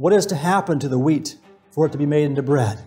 What 0.00 0.14
is 0.14 0.24
to 0.26 0.34
happen 0.34 0.78
to 0.78 0.88
the 0.88 0.98
wheat 0.98 1.36
for 1.72 1.84
it 1.84 1.92
to 1.92 1.98
be 1.98 2.06
made 2.06 2.24
into 2.24 2.42
bread? 2.42 2.82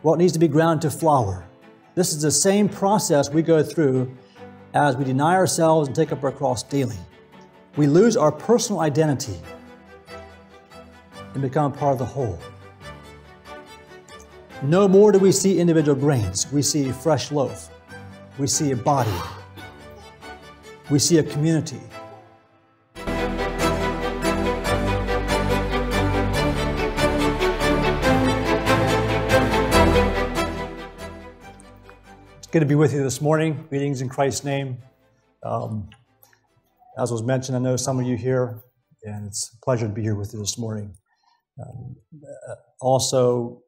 What 0.00 0.18
needs 0.18 0.32
to 0.32 0.38
be 0.38 0.48
ground 0.48 0.80
to 0.80 0.90
flour? 0.90 1.46
This 1.94 2.14
is 2.14 2.22
the 2.22 2.30
same 2.30 2.70
process 2.70 3.28
we 3.28 3.42
go 3.42 3.62
through 3.62 4.10
as 4.72 4.96
we 4.96 5.04
deny 5.04 5.34
ourselves 5.34 5.86
and 5.86 5.94
take 5.94 6.12
up 6.12 6.24
our 6.24 6.32
cross 6.32 6.62
daily. 6.62 6.96
We 7.76 7.88
lose 7.88 8.16
our 8.16 8.32
personal 8.32 8.80
identity 8.80 9.38
and 11.34 11.42
become 11.42 11.72
part 11.72 11.92
of 11.92 11.98
the 11.98 12.06
whole. 12.06 12.38
No 14.62 14.88
more 14.88 15.12
do 15.12 15.18
we 15.18 15.30
see 15.30 15.60
individual 15.60 16.00
grains. 16.00 16.50
We 16.50 16.62
see 16.62 16.88
a 16.88 16.94
fresh 16.94 17.30
loaf. 17.30 17.68
We 18.38 18.46
see 18.46 18.70
a 18.70 18.76
body. 18.76 19.12
We 20.88 20.98
see 21.00 21.18
a 21.18 21.22
community. 21.22 21.80
Good 32.56 32.60
to 32.60 32.66
be 32.66 32.74
with 32.74 32.94
you 32.94 33.02
this 33.02 33.20
morning. 33.20 33.66
Greetings 33.68 34.00
in 34.00 34.08
Christ's 34.08 34.42
name. 34.42 34.78
Um, 35.42 35.90
as 36.96 37.12
was 37.12 37.22
mentioned, 37.22 37.54
I 37.54 37.60
know 37.60 37.76
some 37.76 38.00
of 38.00 38.06
you 38.06 38.16
here, 38.16 38.62
and 39.02 39.26
it's 39.26 39.54
a 39.54 39.62
pleasure 39.62 39.86
to 39.86 39.92
be 39.92 40.00
here 40.00 40.14
with 40.14 40.32
you 40.32 40.38
this 40.38 40.56
morning. 40.56 40.96
Um, 41.62 41.96
uh, 42.24 42.54
also, 42.80 43.60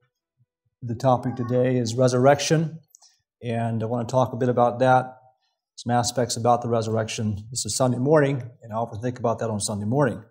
the 0.81 0.95
topic 0.95 1.37
today 1.37 1.77
is 1.77 1.97
resurrection, 1.97 2.79
and 3.43 3.83
I 3.83 3.85
want 3.85 4.09
to 4.09 4.11
talk 4.11 4.33
a 4.33 4.37
bit 4.37 4.49
about 4.49 4.79
that, 4.79 5.19
some 5.75 5.91
aspects 5.91 6.39
about 6.39 6.63
the 6.63 6.71
resurrection. 6.71 7.47
This 7.51 7.67
is 7.67 7.77
Sunday 7.77 7.99
morning, 7.99 8.43
and 8.63 8.73
I 8.73 8.77
often 8.77 9.03
think 9.03 9.19
about 9.19 9.39
that 9.41 9.51
on 9.51 9.61
Sunday 9.61 9.85
morning. 9.85 10.25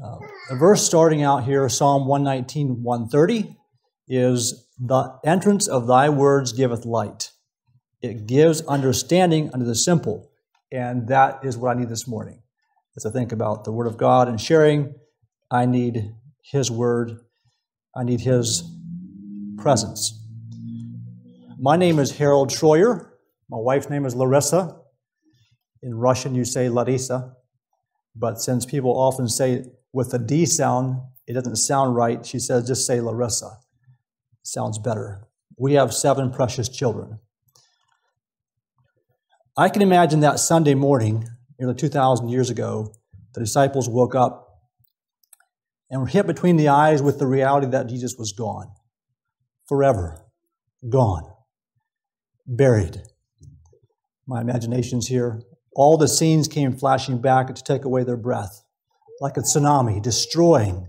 Uh, 0.00 0.18
a 0.50 0.56
verse 0.56 0.86
starting 0.86 1.24
out 1.24 1.42
here, 1.42 1.68
Psalm 1.68 2.06
119, 2.06 2.84
130, 2.84 3.56
is 4.06 4.63
the 4.78 5.18
entrance 5.24 5.68
of 5.68 5.86
thy 5.86 6.08
words 6.08 6.52
giveth 6.52 6.84
light. 6.84 7.30
It 8.02 8.26
gives 8.26 8.60
understanding 8.62 9.50
unto 9.52 9.64
the 9.64 9.74
simple. 9.74 10.30
And 10.72 11.08
that 11.08 11.44
is 11.44 11.56
what 11.56 11.76
I 11.76 11.78
need 11.78 11.88
this 11.88 12.08
morning. 12.08 12.42
As 12.96 13.06
I 13.06 13.10
think 13.10 13.32
about 13.32 13.64
the 13.64 13.72
Word 13.72 13.86
of 13.86 13.96
God 13.96 14.28
and 14.28 14.40
sharing, 14.40 14.94
I 15.50 15.66
need 15.66 16.14
His 16.42 16.70
Word. 16.70 17.12
I 17.96 18.04
need 18.04 18.20
His 18.20 18.62
presence. 19.58 20.20
My 21.58 21.76
name 21.76 21.98
is 21.98 22.18
Harold 22.18 22.50
Schroyer. 22.50 23.10
My 23.48 23.58
wife's 23.58 23.88
name 23.88 24.04
is 24.04 24.14
Larissa. 24.14 24.76
In 25.82 25.94
Russian, 25.94 26.34
you 26.34 26.44
say 26.44 26.68
Larissa. 26.68 27.34
But 28.16 28.40
since 28.40 28.66
people 28.66 28.90
often 28.90 29.28
say 29.28 29.64
with 29.92 30.12
a 30.14 30.18
D 30.18 30.46
sound, 30.46 31.00
it 31.26 31.34
doesn't 31.34 31.56
sound 31.56 31.94
right, 31.94 32.26
she 32.26 32.38
says 32.38 32.66
just 32.66 32.86
say 32.86 33.00
Larissa. 33.00 33.58
Sounds 34.44 34.78
better. 34.78 35.26
We 35.58 35.72
have 35.74 35.94
seven 35.94 36.30
precious 36.30 36.68
children. 36.68 37.18
I 39.56 39.70
can 39.70 39.82
imagine 39.82 40.20
that 40.20 40.38
Sunday 40.38 40.74
morning, 40.74 41.28
nearly 41.58 41.74
2,000 41.74 42.28
years 42.28 42.50
ago, 42.50 42.94
the 43.32 43.40
disciples 43.40 43.88
woke 43.88 44.14
up 44.14 44.48
and 45.90 46.00
were 46.00 46.06
hit 46.06 46.26
between 46.26 46.56
the 46.56 46.68
eyes 46.68 47.00
with 47.02 47.18
the 47.18 47.26
reality 47.26 47.68
that 47.68 47.88
Jesus 47.88 48.16
was 48.18 48.32
gone 48.32 48.70
forever, 49.66 50.20
gone, 50.90 51.32
buried. 52.46 53.00
My 54.26 54.42
imagination's 54.42 55.08
here. 55.08 55.40
All 55.74 55.96
the 55.96 56.08
scenes 56.08 56.48
came 56.48 56.76
flashing 56.76 57.20
back 57.20 57.54
to 57.54 57.62
take 57.62 57.84
away 57.84 58.04
their 58.04 58.16
breath, 58.18 58.62
like 59.20 59.38
a 59.38 59.40
tsunami, 59.40 60.02
destroying 60.02 60.88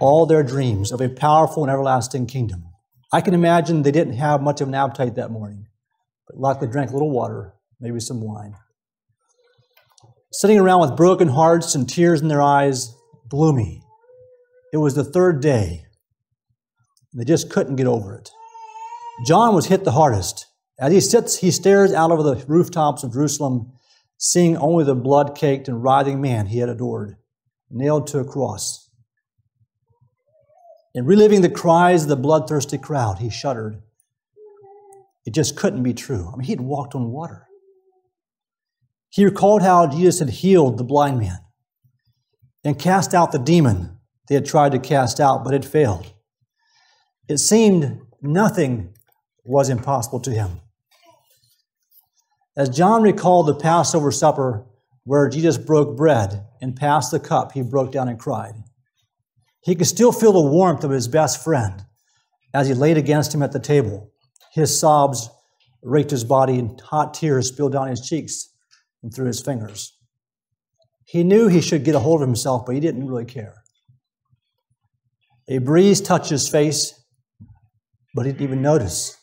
all 0.00 0.26
their 0.26 0.42
dreams 0.42 0.92
of 0.92 1.00
a 1.00 1.08
powerful 1.08 1.62
and 1.62 1.70
everlasting 1.70 2.26
kingdom. 2.26 2.64
I 3.12 3.20
can 3.20 3.34
imagine 3.34 3.82
they 3.82 3.92
didn't 3.92 4.14
have 4.14 4.42
much 4.42 4.60
of 4.60 4.68
an 4.68 4.74
appetite 4.74 5.14
that 5.14 5.30
morning, 5.30 5.66
but 6.26 6.38
likely 6.38 6.68
drank 6.68 6.90
a 6.90 6.92
little 6.92 7.10
water, 7.10 7.54
maybe 7.80 8.00
some 8.00 8.20
wine. 8.20 8.54
Sitting 10.32 10.58
around 10.58 10.80
with 10.80 10.96
broken 10.96 11.28
hearts 11.28 11.74
and 11.74 11.88
tears 11.88 12.20
in 12.20 12.28
their 12.28 12.42
eyes, 12.42 12.92
gloomy. 13.28 13.82
It 14.72 14.78
was 14.78 14.96
the 14.96 15.04
third 15.04 15.40
day. 15.40 15.86
They 17.12 17.24
just 17.24 17.50
couldn't 17.50 17.76
get 17.76 17.86
over 17.86 18.16
it. 18.16 18.30
John 19.24 19.54
was 19.54 19.66
hit 19.66 19.84
the 19.84 19.92
hardest. 19.92 20.46
As 20.80 20.92
he 20.92 21.00
sits, 21.00 21.38
he 21.38 21.52
stares 21.52 21.92
out 21.92 22.10
over 22.10 22.24
the 22.24 22.44
rooftops 22.48 23.04
of 23.04 23.12
Jerusalem, 23.12 23.72
seeing 24.18 24.56
only 24.56 24.82
the 24.82 24.96
blood 24.96 25.36
caked 25.36 25.68
and 25.68 25.82
writhing 25.82 26.20
man 26.20 26.46
he 26.46 26.58
had 26.58 26.68
adored, 26.68 27.16
nailed 27.70 28.08
to 28.08 28.18
a 28.18 28.24
cross. 28.24 28.83
In 30.94 31.06
reliving 31.06 31.40
the 31.40 31.50
cries 31.50 32.04
of 32.04 32.08
the 32.08 32.16
bloodthirsty 32.16 32.78
crowd, 32.78 33.18
he 33.18 33.28
shuddered. 33.28 33.82
It 35.26 35.34
just 35.34 35.56
couldn't 35.56 35.82
be 35.82 35.94
true. 35.94 36.30
I 36.32 36.36
mean, 36.36 36.46
he'd 36.46 36.60
walked 36.60 36.94
on 36.94 37.10
water. 37.10 37.48
He 39.10 39.24
recalled 39.24 39.62
how 39.62 39.86
Jesus 39.86 40.20
had 40.20 40.30
healed 40.30 40.78
the 40.78 40.84
blind 40.84 41.18
man 41.18 41.38
and 42.64 42.78
cast 42.78 43.14
out 43.14 43.32
the 43.32 43.38
demon 43.38 43.98
they 44.28 44.34
had 44.34 44.46
tried 44.46 44.72
to 44.72 44.78
cast 44.78 45.20
out, 45.20 45.44
but 45.44 45.52
had 45.52 45.64
failed. 45.64 46.12
It 47.28 47.38
seemed 47.38 48.00
nothing 48.22 48.94
was 49.44 49.68
impossible 49.68 50.20
to 50.20 50.30
him. 50.30 50.60
As 52.56 52.68
John 52.68 53.02
recalled 53.02 53.46
the 53.46 53.54
Passover 53.54 54.10
supper 54.10 54.64
where 55.04 55.28
Jesus 55.28 55.58
broke 55.58 55.96
bread 55.96 56.46
and 56.62 56.76
passed 56.76 57.10
the 57.10 57.20
cup, 57.20 57.52
he 57.52 57.62
broke 57.62 57.92
down 57.92 58.08
and 58.08 58.18
cried. 58.18 58.54
He 59.64 59.74
could 59.74 59.86
still 59.86 60.12
feel 60.12 60.32
the 60.32 60.42
warmth 60.42 60.84
of 60.84 60.90
his 60.90 61.08
best 61.08 61.42
friend 61.42 61.84
as 62.52 62.68
he 62.68 62.74
laid 62.74 62.96
against 62.96 63.34
him 63.34 63.42
at 63.42 63.52
the 63.52 63.58
table. 63.58 64.12
His 64.52 64.78
sobs 64.78 65.28
raked 65.82 66.10
his 66.10 66.24
body, 66.24 66.58
and 66.58 66.80
hot 66.80 67.14
tears 67.14 67.48
spilled 67.48 67.72
down 67.72 67.88
his 67.88 68.00
cheeks 68.00 68.50
and 69.02 69.12
through 69.12 69.26
his 69.26 69.40
fingers. 69.40 69.96
He 71.04 71.24
knew 71.24 71.48
he 71.48 71.60
should 71.60 71.84
get 71.84 71.94
a 71.94 71.98
hold 71.98 72.22
of 72.22 72.28
himself, 72.28 72.64
but 72.66 72.74
he 72.74 72.80
didn't 72.80 73.06
really 73.06 73.24
care. 73.24 73.62
A 75.48 75.58
breeze 75.58 76.00
touched 76.00 76.30
his 76.30 76.48
face, 76.48 76.94
but 78.14 78.24
he 78.24 78.32
didn't 78.32 78.44
even 78.44 78.62
notice. 78.62 79.16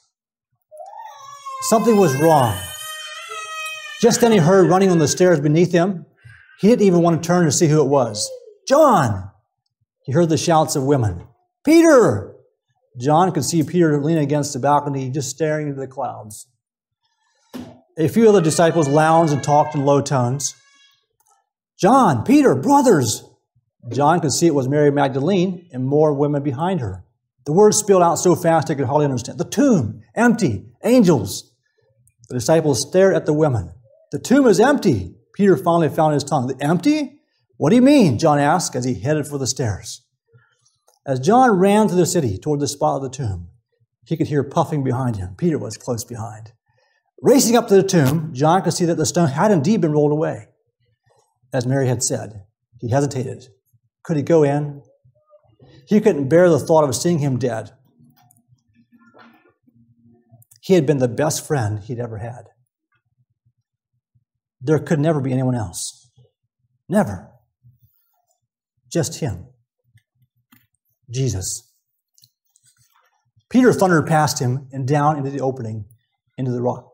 Something 1.63 1.97
was 1.97 2.15
wrong. 2.15 2.57
Just 4.01 4.21
then 4.21 4.31
he 4.31 4.37
heard 4.39 4.69
running 4.69 4.89
on 4.89 4.99
the 4.99 5.07
stairs 5.07 5.39
beneath 5.39 5.71
him. 5.71 6.05
He 6.59 6.67
didn't 6.67 6.85
even 6.85 7.01
want 7.01 7.21
to 7.21 7.27
turn 7.27 7.45
to 7.45 7.51
see 7.51 7.67
who 7.67 7.81
it 7.81 7.87
was. 7.87 8.29
John! 8.67 9.30
He 10.03 10.11
heard 10.11 10.29
the 10.29 10.37
shouts 10.37 10.75
of 10.75 10.83
women. 10.83 11.27
Peter! 11.63 12.35
John 12.99 13.31
could 13.31 13.45
see 13.45 13.63
Peter 13.63 14.01
leaning 14.01 14.23
against 14.23 14.53
the 14.53 14.59
balcony, 14.59 15.09
just 15.09 15.29
staring 15.29 15.69
into 15.69 15.79
the 15.79 15.87
clouds. 15.87 16.47
A 17.97 18.07
few 18.07 18.27
of 18.27 18.33
the 18.33 18.41
disciples 18.41 18.87
lounged 18.87 19.33
and 19.33 19.43
talked 19.43 19.75
in 19.75 19.85
low 19.85 20.01
tones. 20.01 20.55
John, 21.79 22.23
Peter, 22.23 22.55
brothers! 22.55 23.23
John 23.91 24.19
could 24.19 24.31
see 24.31 24.47
it 24.47 24.55
was 24.55 24.67
Mary 24.67 24.91
Magdalene 24.91 25.67
and 25.71 25.85
more 25.85 26.13
women 26.13 26.43
behind 26.43 26.79
her. 26.79 27.03
The 27.45 27.53
words 27.53 27.77
spilled 27.77 28.03
out 28.03 28.15
so 28.15 28.35
fast 28.35 28.69
he 28.69 28.75
could 28.75 28.85
hardly 28.85 29.05
understand. 29.05 29.39
The 29.39 29.45
tomb, 29.45 30.01
empty, 30.15 30.65
angels. 30.83 31.51
The 32.29 32.35
disciples 32.35 32.87
stared 32.87 33.15
at 33.15 33.25
the 33.25 33.33
women. 33.33 33.73
The 34.11 34.19
tomb 34.19 34.45
is 34.45 34.59
empty. 34.59 35.15
Peter 35.33 35.57
finally 35.57 35.89
found 35.89 36.13
his 36.13 36.23
tongue. 36.23 36.47
The 36.47 36.63
empty? 36.63 37.20
What 37.61 37.69
do 37.69 37.75
you 37.75 37.83
mean? 37.83 38.17
John 38.17 38.39
asked 38.39 38.75
as 38.75 38.85
he 38.85 38.95
headed 38.95 39.27
for 39.27 39.37
the 39.37 39.45
stairs. 39.45 40.01
As 41.05 41.19
John 41.19 41.51
ran 41.59 41.87
through 41.87 41.99
the 41.99 42.07
city 42.07 42.39
toward 42.39 42.59
the 42.59 42.67
spot 42.67 42.95
of 42.95 43.03
the 43.03 43.15
tomb, 43.15 43.49
he 44.03 44.17
could 44.17 44.25
hear 44.25 44.43
puffing 44.43 44.83
behind 44.83 45.17
him. 45.17 45.35
Peter 45.37 45.59
was 45.59 45.77
close 45.77 46.03
behind. 46.03 46.53
Racing 47.21 47.55
up 47.55 47.67
to 47.67 47.75
the 47.75 47.87
tomb, 47.87 48.33
John 48.33 48.63
could 48.63 48.73
see 48.73 48.85
that 48.85 48.97
the 48.97 49.05
stone 49.05 49.27
had 49.27 49.51
indeed 49.51 49.79
been 49.79 49.91
rolled 49.91 50.11
away. 50.11 50.47
As 51.53 51.67
Mary 51.67 51.87
had 51.87 52.01
said, 52.01 52.45
he 52.79 52.89
hesitated. 52.89 53.49
Could 54.01 54.17
he 54.17 54.23
go 54.23 54.41
in? 54.41 54.81
He 55.85 56.01
couldn't 56.01 56.29
bear 56.29 56.49
the 56.49 56.57
thought 56.57 56.83
of 56.83 56.95
seeing 56.95 57.19
him 57.19 57.37
dead. 57.37 57.73
He 60.61 60.73
had 60.73 60.87
been 60.87 60.97
the 60.97 61.07
best 61.07 61.45
friend 61.45 61.77
he'd 61.77 61.99
ever 61.99 62.17
had. 62.17 62.45
There 64.59 64.79
could 64.79 64.99
never 64.99 65.21
be 65.21 65.31
anyone 65.31 65.53
else. 65.53 66.09
Never. 66.89 67.30
Just 68.91 69.19
him. 69.19 69.47
Jesus. 71.09 71.71
Peter 73.49 73.73
thundered 73.73 74.07
past 74.07 74.39
him 74.39 74.67
and 74.71 74.87
down 74.87 75.17
into 75.17 75.29
the 75.29 75.41
opening 75.41 75.85
into 76.37 76.51
the 76.51 76.61
rock. 76.61 76.89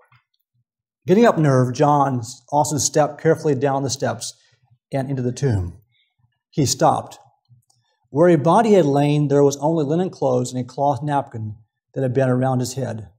Getting 1.06 1.26
up 1.26 1.38
nerve, 1.38 1.74
John 1.74 2.22
also 2.50 2.78
stepped 2.78 3.22
carefully 3.22 3.56
down 3.56 3.84
the 3.84 3.90
steps 3.90 4.34
and 4.92 5.10
into 5.10 5.22
the 5.22 5.32
tomb. 5.32 5.80
He 6.50 6.66
stopped. 6.66 7.18
Where 8.10 8.30
a 8.30 8.38
body 8.38 8.74
had 8.74 8.86
lain, 8.86 9.28
there 9.28 9.44
was 9.44 9.58
only 9.58 9.86
linen 9.86 10.10
clothes 10.10 10.52
and 10.52 10.62
a 10.62 10.68
cloth 10.68 11.02
napkin 11.04 11.56
that 11.94 12.02
had 12.02 12.14
been 12.14 12.30
around 12.30 12.60
his 12.60 12.74
head. 12.74 13.10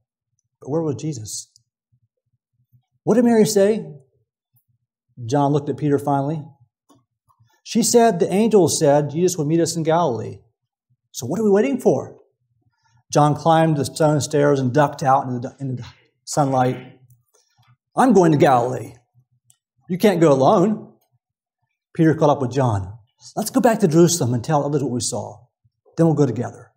But 0.61 0.69
where 0.69 0.81
was 0.81 0.95
Jesus? 0.95 1.51
What 3.03 3.15
did 3.15 3.25
Mary 3.25 3.45
say? 3.45 3.91
John 5.25 5.51
looked 5.51 5.69
at 5.69 5.77
Peter 5.77 5.97
finally. 5.97 6.43
She 7.69 7.83
said, 7.83 8.19
the 8.19 8.33
angel 8.33 8.67
said 8.67 9.11
Jesus 9.11 9.37
would 9.37 9.45
meet 9.45 9.59
us 9.59 9.75
in 9.75 9.83
Galilee. 9.83 10.39
So 11.11 11.27
what 11.27 11.39
are 11.39 11.43
we 11.43 11.51
waiting 11.51 11.79
for? 11.79 12.17
John 13.13 13.35
climbed 13.35 13.77
the 13.77 13.85
stone 13.85 14.21
stairs 14.21 14.59
and 14.59 14.73
ducked 14.73 15.03
out 15.03 15.27
into 15.27 15.37
the, 15.37 15.55
into 15.59 15.75
the 15.75 15.85
sunlight. 16.23 16.99
I'm 17.95 18.13
going 18.13 18.31
to 18.31 18.39
Galilee. 18.39 18.95
You 19.87 19.99
can't 19.99 20.19
go 20.19 20.31
alone. 20.31 20.93
Peter 21.93 22.15
caught 22.15 22.31
up 22.31 22.41
with 22.41 22.51
John. 22.51 22.91
Let's 23.35 23.51
go 23.51 23.61
back 23.61 23.77
to 23.81 23.87
Jerusalem 23.87 24.33
and 24.33 24.43
tell 24.43 24.65
others 24.65 24.81
what 24.81 24.91
we 24.91 24.99
saw. 24.99 25.37
Then 25.95 26.07
we'll 26.07 26.15
go 26.15 26.25
together. 26.25 26.71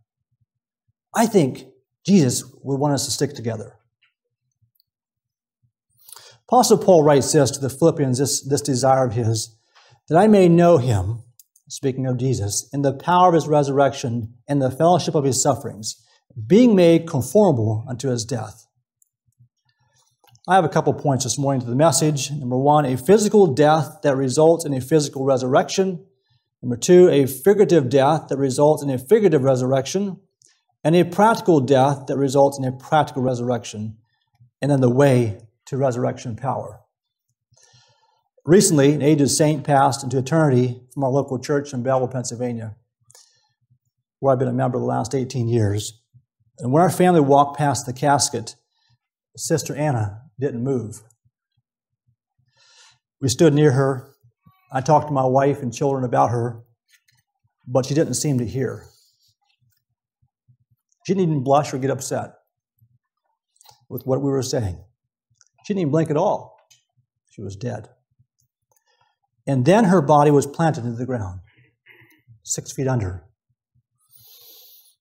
I 1.14 1.24
think 1.24 1.68
Jesus 2.04 2.44
would 2.62 2.78
want 2.78 2.92
us 2.92 3.06
to 3.06 3.10
stick 3.10 3.32
together. 3.32 3.78
Apostle 6.46 6.76
Paul 6.76 7.02
writes 7.02 7.32
this 7.32 7.50
to 7.52 7.60
the 7.60 7.70
Philippians, 7.70 8.18
this, 8.18 8.42
this 8.42 8.60
desire 8.60 9.06
of 9.06 9.14
his, 9.14 9.56
that 10.08 10.18
I 10.18 10.26
may 10.26 10.48
know 10.48 10.78
him, 10.78 11.22
speaking 11.68 12.06
of 12.06 12.18
Jesus, 12.18 12.68
in 12.72 12.82
the 12.82 12.92
power 12.92 13.28
of 13.28 13.34
his 13.34 13.48
resurrection 13.48 14.34
and 14.48 14.60
the 14.60 14.70
fellowship 14.70 15.14
of 15.14 15.24
his 15.24 15.42
sufferings, 15.42 16.02
being 16.46 16.74
made 16.74 17.06
conformable 17.06 17.84
unto 17.88 18.08
his 18.08 18.24
death. 18.24 18.66
I 20.48 20.56
have 20.56 20.64
a 20.64 20.68
couple 20.68 20.92
points 20.94 21.22
this 21.22 21.38
morning 21.38 21.60
to 21.60 21.68
the 21.68 21.76
message. 21.76 22.32
Number 22.32 22.58
one, 22.58 22.84
a 22.84 22.96
physical 22.96 23.46
death 23.46 23.98
that 24.02 24.16
results 24.16 24.64
in 24.64 24.74
a 24.74 24.80
physical 24.80 25.24
resurrection. 25.24 26.04
Number 26.60 26.76
two, 26.76 27.08
a 27.10 27.26
figurative 27.26 27.88
death 27.88 28.26
that 28.28 28.38
results 28.38 28.82
in 28.82 28.90
a 28.90 28.98
figurative 28.98 29.42
resurrection. 29.42 30.20
And 30.82 30.96
a 30.96 31.04
practical 31.04 31.60
death 31.60 32.06
that 32.08 32.16
results 32.16 32.58
in 32.58 32.64
a 32.64 32.72
practical 32.72 33.22
resurrection. 33.22 33.98
And 34.60 34.68
then 34.68 34.80
the 34.80 34.90
way 34.90 35.38
to 35.66 35.76
resurrection 35.76 36.34
power. 36.34 36.81
Recently, 38.44 38.92
an 38.92 39.02
aged 39.02 39.30
saint 39.30 39.62
passed 39.62 40.02
into 40.02 40.18
eternity 40.18 40.80
from 40.92 41.04
our 41.04 41.10
local 41.10 41.38
church 41.38 41.72
in 41.72 41.84
Belleville, 41.84 42.08
Pennsylvania, 42.08 42.74
where 44.18 44.32
I've 44.32 44.40
been 44.40 44.48
a 44.48 44.52
member 44.52 44.78
the 44.78 44.84
last 44.84 45.14
18 45.14 45.46
years. 45.46 46.00
And 46.58 46.72
when 46.72 46.82
our 46.82 46.90
family 46.90 47.20
walked 47.20 47.56
past 47.56 47.86
the 47.86 47.92
casket, 47.92 48.56
Sister 49.36 49.76
Anna 49.76 50.22
didn't 50.40 50.64
move. 50.64 51.02
We 53.20 53.28
stood 53.28 53.54
near 53.54 53.70
her. 53.70 54.12
I 54.72 54.80
talked 54.80 55.06
to 55.06 55.12
my 55.12 55.24
wife 55.24 55.62
and 55.62 55.72
children 55.72 56.02
about 56.02 56.30
her, 56.30 56.64
but 57.68 57.86
she 57.86 57.94
didn't 57.94 58.14
seem 58.14 58.38
to 58.38 58.46
hear. 58.46 58.86
She 61.06 61.14
didn't 61.14 61.30
even 61.30 61.44
blush 61.44 61.72
or 61.72 61.78
get 61.78 61.90
upset 61.90 62.34
with 63.88 64.04
what 64.04 64.20
we 64.20 64.30
were 64.30 64.42
saying. 64.42 64.82
She 65.64 65.74
didn't 65.74 65.82
even 65.82 65.92
blink 65.92 66.10
at 66.10 66.16
all. 66.16 66.56
She 67.30 67.40
was 67.40 67.54
dead. 67.54 67.88
And 69.46 69.64
then 69.64 69.84
her 69.84 70.00
body 70.00 70.30
was 70.30 70.46
planted 70.46 70.84
into 70.84 70.96
the 70.96 71.06
ground, 71.06 71.40
six 72.42 72.72
feet 72.72 72.86
under. 72.86 73.24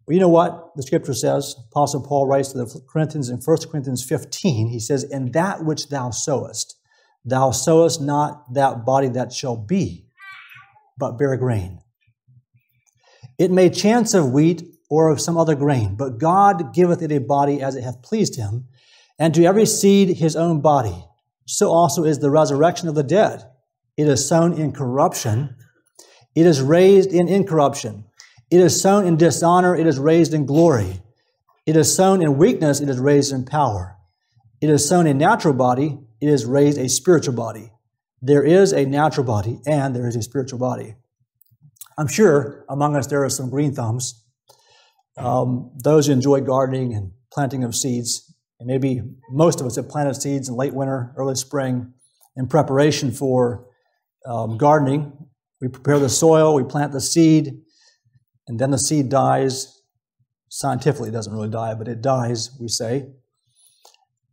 But 0.06 0.16
you 0.16 0.20
know 0.20 0.30
what 0.30 0.72
the 0.76 0.84
scripture 0.84 1.14
says? 1.14 1.56
Apostle 1.72 2.02
Paul 2.02 2.28
writes 2.28 2.52
to 2.52 2.58
the 2.58 2.82
Corinthians 2.92 3.30
in 3.30 3.38
1 3.38 3.58
Corinthians 3.72 4.04
15, 4.04 4.68
he 4.68 4.80
says, 4.80 5.04
In 5.04 5.32
that 5.32 5.64
which 5.64 5.90
thou 5.90 6.10
sowest, 6.10 6.76
thou 7.24 7.52
sowest 7.52 8.02
not 8.02 8.54
that 8.54 8.84
body 8.84 9.08
that 9.10 9.32
shall 9.32 9.56
be, 9.56 10.08
but 10.98 11.18
bare 11.18 11.38
grain. 11.38 11.80
It 13.38 13.52
may 13.52 13.70
chance 13.70 14.14
of 14.14 14.32
wheat 14.32 14.64
or 14.90 15.10
of 15.10 15.22
some 15.22 15.38
other 15.38 15.56
grain, 15.56 15.96
but 15.96 16.18
God 16.18 16.74
giveth 16.74 17.02
it 17.02 17.12
a 17.12 17.20
body 17.20 17.62
as 17.62 17.76
it 17.76 17.84
hath 17.84 18.02
pleased 18.02 18.36
him, 18.36 18.68
and 19.18 19.34
to 19.34 19.46
every 19.46 19.66
seed 19.66 20.18
his 20.18 20.36
own 20.36 20.62
body. 20.62 21.06
So 21.46 21.72
also 21.72 22.04
is 22.04 22.20
the 22.20 22.30
resurrection 22.30 22.88
of 22.88 22.96
the 22.96 23.04
dead. 23.04 23.44
It 23.98 24.08
is 24.08 24.28
sown 24.28 24.54
in 24.54 24.72
corruption, 24.72 25.56
it 26.36 26.46
is 26.46 26.62
raised 26.62 27.12
in 27.12 27.28
incorruption. 27.28 28.06
It 28.50 28.60
is 28.60 28.82
sown 28.82 29.06
in 29.06 29.16
dishonor, 29.18 29.76
it 29.76 29.88
is 29.88 29.98
raised 29.98 30.34
in 30.34 30.46
glory. 30.46 31.02
It 31.66 31.78
is 31.78 31.96
sown 31.96 32.22
in 32.22 32.38
weakness, 32.38 32.82
it 32.82 32.90
is 32.90 33.00
raised 33.00 33.32
in 33.32 33.46
power. 33.46 33.98
It 34.60 34.70
is 34.70 34.88
sown 34.88 35.08
a 35.08 35.14
natural 35.14 35.54
body, 35.54 36.00
it 36.20 36.28
is 36.28 36.46
raised 36.46 36.78
a 36.78 36.90
spiritual 36.90 37.34
body. 37.34 37.72
There 38.22 38.44
is 38.44 38.72
a 38.74 38.86
natural 38.86 39.26
body 39.26 39.60
and 39.66 39.96
there 39.96 40.08
is 40.08 40.16
a 40.16 40.22
spiritual 40.22 40.60
body. 40.60 40.96
I'm 41.98 42.08
sure 42.08 42.66
among 42.70 42.96
us 42.96 43.08
there 43.08 43.24
are 43.24 43.30
some 43.30 43.50
green 43.50 43.74
thumbs, 43.74 44.24
um, 45.18 45.72
those 45.84 46.08
who 46.08 46.14
enjoy 46.14 46.42
gardening 46.42 46.94
and 46.94 47.12
planting 47.34 47.64
of 47.64 47.76
seeds. 47.76 48.34
And 48.60 48.68
maybe 48.68 49.02
most 49.32 49.60
of 49.60 49.66
us 49.66 49.76
have 49.76 49.90
planted 49.90 50.16
seeds 50.16 50.48
in 50.48 50.56
late 50.56 50.74
winter, 50.74 51.14
early 51.18 51.36
spring 51.36 51.94
in 52.36 52.48
preparation 52.48 53.12
for 53.12 53.68
um, 54.26 54.58
gardening. 54.58 55.12
We 55.60 55.68
prepare 55.68 56.00
the 56.00 56.10
soil, 56.10 56.56
we 56.56 56.64
plant 56.64 56.92
the 56.92 57.02
seed, 57.02 57.62
and 58.48 58.60
then 58.60 58.72
the 58.72 58.78
seed 58.78 59.10
dies. 59.10 59.82
Scientifically, 60.50 61.10
it 61.10 61.14
doesn't 61.14 61.34
really 61.34 61.50
die, 61.50 61.76
but 61.76 61.88
it 61.88 62.02
dies, 62.02 62.52
we 62.60 62.68
say. 62.68 63.08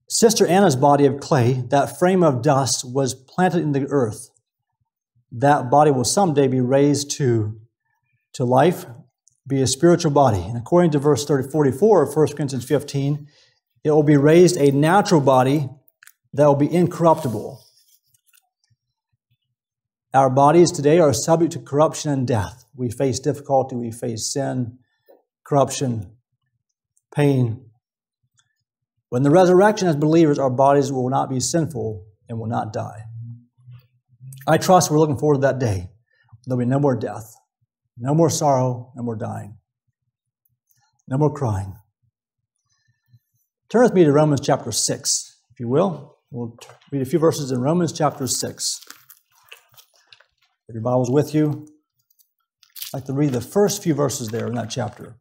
Sister 0.08 0.46
Anna's 0.46 0.74
body 0.74 1.04
of 1.04 1.20
clay, 1.20 1.64
that 1.68 1.98
frame 1.98 2.22
of 2.22 2.42
dust, 2.42 2.82
was 2.90 3.14
planted 3.14 3.62
in 3.62 3.72
the 3.72 3.86
earth. 3.90 4.30
That 5.30 5.70
body 5.70 5.90
will 5.90 6.04
someday 6.04 6.48
be 6.48 6.60
raised 6.60 7.10
to, 7.18 7.60
to 8.32 8.44
life, 8.44 8.86
be 9.46 9.60
a 9.60 9.66
spiritual 9.66 10.10
body. 10.10 10.40
And 10.40 10.56
according 10.56 10.92
to 10.92 10.98
verse 10.98 11.26
30, 11.26 11.50
44 11.50 12.02
of 12.02 12.16
1 12.16 12.26
Corinthians 12.28 12.64
15, 12.64 13.26
it 13.84 13.90
will 13.90 14.02
be 14.02 14.16
raised 14.16 14.56
a 14.56 14.70
natural 14.70 15.20
body 15.20 15.68
that 16.32 16.46
will 16.46 16.54
be 16.54 16.72
incorruptible. 16.72 17.62
Our 20.14 20.30
bodies 20.30 20.72
today 20.72 21.00
are 21.00 21.12
subject 21.12 21.52
to 21.52 21.58
corruption 21.58 22.10
and 22.10 22.26
death. 22.26 22.64
We 22.74 22.90
face 22.90 23.18
difficulty, 23.18 23.76
we 23.76 23.90
face 23.90 24.32
sin, 24.32 24.78
corruption, 25.44 26.16
pain. 27.14 27.66
When 29.10 29.22
the 29.22 29.30
resurrection 29.30 29.86
as 29.86 29.96
believers, 29.96 30.38
our 30.38 30.50
bodies 30.50 30.90
will 30.90 31.10
not 31.10 31.28
be 31.28 31.40
sinful 31.40 32.06
and 32.28 32.38
will 32.38 32.46
not 32.46 32.72
die. 32.72 33.02
I 34.46 34.56
trust 34.56 34.90
we're 34.90 34.98
looking 34.98 35.18
forward 35.18 35.36
to 35.36 35.40
that 35.42 35.58
day. 35.58 35.90
There'll 36.46 36.58
be 36.58 36.64
no 36.64 36.80
more 36.80 36.96
death, 36.96 37.34
no 37.98 38.14
more 38.14 38.30
sorrow, 38.30 38.90
no 38.96 39.02
more 39.02 39.16
dying, 39.16 39.58
no 41.06 41.18
more 41.18 41.32
crying. 41.32 41.74
Turn 43.68 43.82
with 43.82 43.92
me 43.92 44.04
to 44.04 44.12
Romans 44.12 44.40
chapter 44.40 44.72
6, 44.72 45.42
if 45.52 45.60
you 45.60 45.68
will. 45.68 46.16
We'll 46.30 46.56
read 46.90 47.02
a 47.02 47.04
few 47.04 47.18
verses 47.18 47.50
in 47.50 47.60
Romans 47.60 47.92
chapter 47.92 48.26
6. 48.26 48.80
If 50.68 50.74
your 50.74 50.82
Bible's 50.82 51.10
with 51.10 51.34
you, 51.34 51.66
I'd 52.92 52.98
like 52.98 53.04
to 53.06 53.14
read 53.14 53.32
the 53.32 53.40
first 53.40 53.82
few 53.82 53.94
verses 53.94 54.28
there 54.28 54.46
in 54.46 54.54
that 54.56 54.68
chapter. 54.68 55.16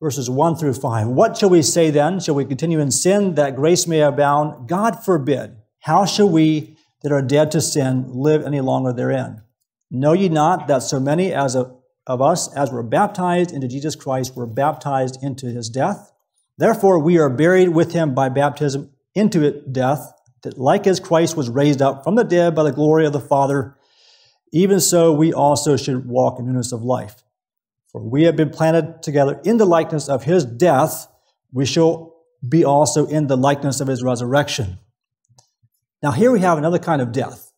Verses 0.00 0.30
1 0.30 0.54
through 0.54 0.74
5. 0.74 1.08
What 1.08 1.36
shall 1.36 1.50
we 1.50 1.62
say 1.62 1.90
then? 1.90 2.20
Shall 2.20 2.36
we 2.36 2.44
continue 2.44 2.78
in 2.78 2.92
sin 2.92 3.34
that 3.34 3.56
grace 3.56 3.88
may 3.88 4.02
abound? 4.02 4.68
God 4.68 5.04
forbid. 5.04 5.56
How 5.80 6.04
shall 6.04 6.28
we 6.28 6.76
that 7.02 7.10
are 7.10 7.22
dead 7.22 7.50
to 7.52 7.60
sin 7.60 8.06
live 8.12 8.44
any 8.44 8.60
longer 8.60 8.92
therein? 8.92 9.42
Know 9.90 10.12
ye 10.12 10.28
not 10.28 10.68
that 10.68 10.82
so 10.84 11.00
many 11.00 11.32
as 11.32 11.56
of, 11.56 11.76
of 12.06 12.22
us 12.22 12.54
as 12.54 12.70
were 12.70 12.84
baptized 12.84 13.50
into 13.50 13.66
Jesus 13.66 13.96
Christ 13.96 14.36
were 14.36 14.46
baptized 14.46 15.20
into 15.24 15.46
his 15.46 15.68
death? 15.68 16.12
Therefore 16.56 17.00
we 17.00 17.18
are 17.18 17.30
buried 17.30 17.70
with 17.70 17.92
him 17.92 18.14
by 18.14 18.28
baptism 18.28 18.92
into 19.12 19.42
it, 19.42 19.72
death 19.72 20.13
that 20.44 20.58
like 20.58 20.86
as 20.86 21.00
Christ 21.00 21.36
was 21.36 21.50
raised 21.50 21.82
up 21.82 22.04
from 22.04 22.14
the 22.14 22.22
dead 22.22 22.54
by 22.54 22.62
the 22.62 22.72
glory 22.72 23.04
of 23.04 23.12
the 23.12 23.20
Father, 23.20 23.76
even 24.52 24.80
so 24.80 25.12
we 25.12 25.32
also 25.32 25.76
should 25.76 26.06
walk 26.06 26.38
in 26.38 26.46
newness 26.46 26.72
of 26.72 26.82
life. 26.82 27.24
For 27.88 28.02
we 28.02 28.22
have 28.22 28.36
been 28.36 28.50
planted 28.50 29.02
together 29.02 29.40
in 29.44 29.56
the 29.56 29.64
likeness 29.64 30.08
of 30.08 30.24
his 30.24 30.44
death, 30.44 31.08
we 31.52 31.66
shall 31.66 32.14
be 32.46 32.64
also 32.64 33.06
in 33.06 33.26
the 33.26 33.36
likeness 33.36 33.80
of 33.80 33.88
his 33.88 34.02
resurrection. 34.02 34.78
Now, 36.02 36.12
here 36.12 36.30
we 36.30 36.40
have 36.40 36.58
another 36.58 36.78
kind 36.78 37.00
of 37.00 37.12
death 37.12 37.52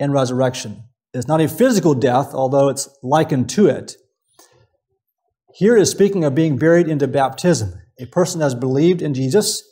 and 0.00 0.12
resurrection. 0.12 0.84
It's 1.14 1.28
not 1.28 1.40
a 1.40 1.48
physical 1.48 1.94
death, 1.94 2.34
although 2.34 2.68
it's 2.68 2.88
likened 3.02 3.48
to 3.50 3.66
it. 3.66 3.96
Here 5.54 5.76
is 5.76 5.90
speaking 5.90 6.24
of 6.24 6.34
being 6.34 6.56
buried 6.56 6.88
into 6.88 7.06
baptism. 7.06 7.74
A 7.98 8.06
person 8.06 8.40
has 8.40 8.54
believed 8.54 9.02
in 9.02 9.14
Jesus 9.14 9.62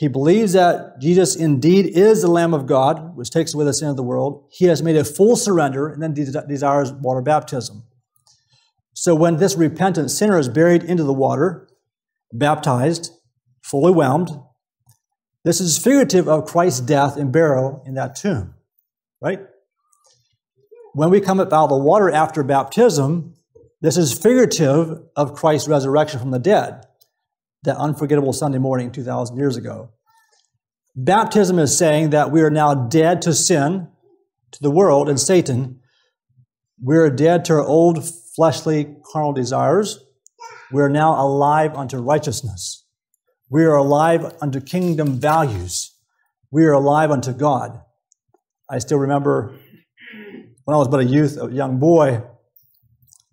he 0.00 0.08
believes 0.08 0.54
that 0.54 0.98
Jesus 0.98 1.36
indeed 1.36 1.84
is 1.84 2.22
the 2.22 2.28
Lamb 2.28 2.54
of 2.54 2.64
God, 2.64 3.14
which 3.18 3.28
takes 3.28 3.52
away 3.52 3.66
the 3.66 3.74
sin 3.74 3.90
of 3.90 3.96
the 3.96 4.02
world. 4.02 4.48
He 4.50 4.64
has 4.64 4.82
made 4.82 4.96
a 4.96 5.04
full 5.04 5.36
surrender 5.36 5.90
and 5.90 6.02
then 6.02 6.14
desires 6.14 6.90
water 6.90 7.20
baptism. 7.20 7.82
So 8.94 9.14
when 9.14 9.36
this 9.36 9.56
repentant 9.56 10.10
sinner 10.10 10.38
is 10.38 10.48
buried 10.48 10.84
into 10.84 11.02
the 11.02 11.12
water, 11.12 11.68
baptized, 12.32 13.12
fully 13.60 13.92
whelmed, 13.92 14.30
this 15.44 15.60
is 15.60 15.76
figurative 15.76 16.26
of 16.26 16.46
Christ's 16.46 16.80
death 16.80 17.18
and 17.18 17.30
burial 17.30 17.82
in 17.84 17.92
that 17.96 18.16
tomb, 18.16 18.54
right? 19.20 19.40
When 20.94 21.10
we 21.10 21.20
come 21.20 21.40
up 21.40 21.52
out 21.52 21.64
of 21.64 21.68
the 21.68 21.76
water 21.76 22.10
after 22.10 22.42
baptism, 22.42 23.34
this 23.82 23.98
is 23.98 24.14
figurative 24.14 25.02
of 25.14 25.34
Christ's 25.34 25.68
resurrection 25.68 26.20
from 26.20 26.30
the 26.30 26.38
dead 26.38 26.86
that 27.62 27.76
unforgettable 27.76 28.32
Sunday 28.32 28.58
morning 28.58 28.90
2,000 28.90 29.36
years 29.36 29.56
ago. 29.56 29.90
Baptism 30.96 31.58
is 31.58 31.76
saying 31.76 32.10
that 32.10 32.30
we 32.30 32.42
are 32.42 32.50
now 32.50 32.74
dead 32.74 33.22
to 33.22 33.34
sin 33.34 33.88
to 34.52 34.62
the 34.62 34.70
world 34.70 35.08
and 35.08 35.20
Satan. 35.20 35.80
We're 36.80 37.10
dead 37.10 37.44
to 37.46 37.54
our 37.54 37.64
old 37.64 38.04
fleshly 38.34 38.96
carnal 39.12 39.32
desires. 39.32 40.04
We 40.72 40.82
are 40.82 40.88
now 40.88 41.20
alive 41.20 41.74
unto 41.74 41.98
righteousness. 41.98 42.84
We 43.48 43.64
are 43.64 43.76
alive 43.76 44.34
unto 44.40 44.60
kingdom 44.60 45.20
values. 45.20 45.94
We 46.50 46.64
are 46.64 46.72
alive 46.72 47.10
unto 47.10 47.32
God. 47.32 47.80
I 48.68 48.78
still 48.78 48.98
remember 48.98 49.54
when 50.64 50.74
I 50.74 50.78
was 50.78 50.88
but 50.88 51.00
a 51.00 51.04
youth, 51.04 51.38
a 51.40 51.52
young 51.52 51.78
boy, 51.78 52.22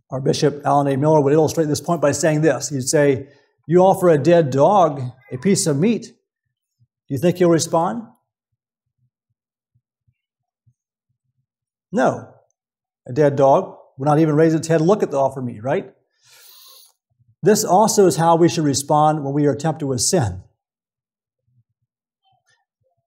our 0.09 0.21
Bishop 0.21 0.61
Alan 0.65 0.87
A. 0.87 0.97
Miller 0.97 1.21
would 1.21 1.33
illustrate 1.33 1.65
this 1.65 1.81
point 1.81 2.01
by 2.01 2.11
saying 2.11 2.41
this. 2.41 2.69
He'd 2.69 2.81
say, 2.81 3.27
You 3.67 3.81
offer 3.81 4.09
a 4.09 4.17
dead 4.17 4.49
dog 4.49 5.01
a 5.31 5.37
piece 5.37 5.67
of 5.67 5.77
meat. 5.77 6.03
Do 6.03 7.13
you 7.13 7.17
think 7.17 7.37
he'll 7.37 7.49
respond? 7.49 8.03
No. 11.91 12.33
A 13.07 13.13
dead 13.13 13.35
dog 13.35 13.77
would 13.97 14.05
not 14.05 14.19
even 14.19 14.35
raise 14.35 14.53
its 14.53 14.67
head 14.67 14.79
to 14.79 14.83
look 14.83 15.03
at 15.03 15.11
the 15.11 15.17
offered 15.17 15.43
meat, 15.43 15.63
right? 15.63 15.91
This 17.43 17.63
also 17.63 18.07
is 18.07 18.15
how 18.15 18.35
we 18.35 18.49
should 18.49 18.63
respond 18.63 19.23
when 19.23 19.33
we 19.33 19.45
are 19.45 19.55
tempted 19.55 19.85
with 19.85 20.01
sin. 20.01 20.43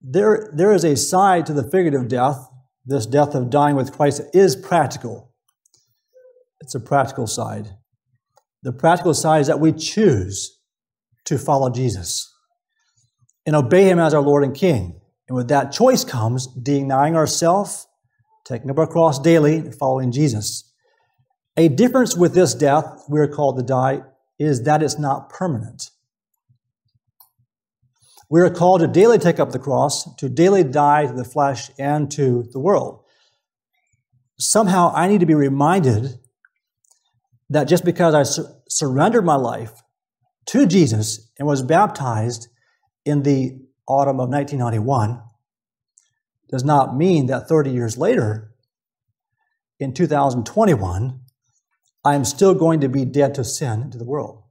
There, 0.03 0.51
there 0.55 0.73
is 0.73 0.85
a 0.85 0.97
side 0.97 1.47
to 1.47 1.53
the 1.53 1.69
figurative 1.69 2.09
death, 2.09 2.49
this 2.85 3.07
death 3.07 3.35
of 3.35 3.51
dying 3.51 3.77
with 3.77 3.93
Christ 3.93 4.23
is 4.33 4.57
practical. 4.57 5.33
It's 6.61 6.75
a 6.75 6.81
practical 6.81 7.27
side. 7.27 7.77
The 8.63 8.73
practical 8.73 9.15
side 9.15 9.41
is 9.41 9.47
that 9.47 9.61
we 9.61 9.73
choose 9.73 10.59
to 11.25 11.39
follow 11.39 11.71
Jesus 11.71 12.33
and 13.47 13.57
obey 13.57 13.85
him 13.85 13.99
as 13.99 14.15
our 14.15 14.21
Lord 14.21 14.45
and 14.45 14.55
King. 14.55 15.01
And 15.29 15.37
with 15.37 15.49
that 15.49 15.73
choice 15.73 16.05
comes 16.05 16.47
denying 16.49 17.17
ourselves, 17.17 17.87
taking 18.45 18.71
up 18.71 18.79
our 18.79 18.87
cross 18.87 19.19
daily, 19.19 19.57
and 19.57 19.75
following 19.75 20.13
Jesus. 20.13 20.71
A 21.57 21.69
difference 21.69 22.17
with 22.17 22.35
this 22.35 22.55
death 22.55 23.05
we 23.09 23.21
are 23.21 23.29
called 23.29 23.57
to 23.59 23.63
die 23.63 24.03
is 24.39 24.65
that 24.65 24.83
it's 24.83 24.99
not 24.99 25.29
permanent. 25.31 25.91
We 28.29 28.41
are 28.41 28.51
called 28.51 28.81
to 28.81 28.87
daily 28.87 29.19
take 29.19 29.41
up 29.41 29.51
the 29.51 29.59
cross, 29.59 30.15
to 30.17 30.29
daily 30.29 30.65
die 30.65 31.07
to 31.07 31.13
the 31.13 31.25
flesh 31.25 31.71
and 31.79 32.11
to 32.13 32.45
the 32.53 32.61
world. 32.61 33.03
Somehow 34.39 34.93
I 34.95 35.09
need 35.09 35.21
to 35.21 35.27
be 35.27 35.35
reminded 35.35 36.19
that 37.51 37.65
just 37.65 37.85
because 37.85 38.15
I 38.15 38.23
sur- 38.23 38.55
surrendered 38.69 39.25
my 39.25 39.35
life 39.35 39.83
to 40.47 40.67
Jesus 40.67 41.31
and 41.39 41.47
was 41.47 41.63
baptized 41.63 42.49
in 43.05 43.23
the 43.23 43.59
autumn 43.87 44.21
of 44.21 44.29
1991 44.29 45.21
does 46.49 46.65
not 46.65 46.97
mean 46.97 47.27
that 47.27 47.49
30 47.49 47.71
years 47.71 47.99
later, 47.99 48.53
in 49.79 49.95
2021, 49.95 51.21
I 52.05 52.15
am 52.15 52.25
still 52.25 52.55
going 52.55 52.81
to 52.81 52.89
be 52.89 53.05
dead 53.05 53.35
to 53.35 53.45
sin 53.45 53.83
and 53.83 53.93
to 53.93 53.99
the 53.99 54.05
world. 54.05 54.43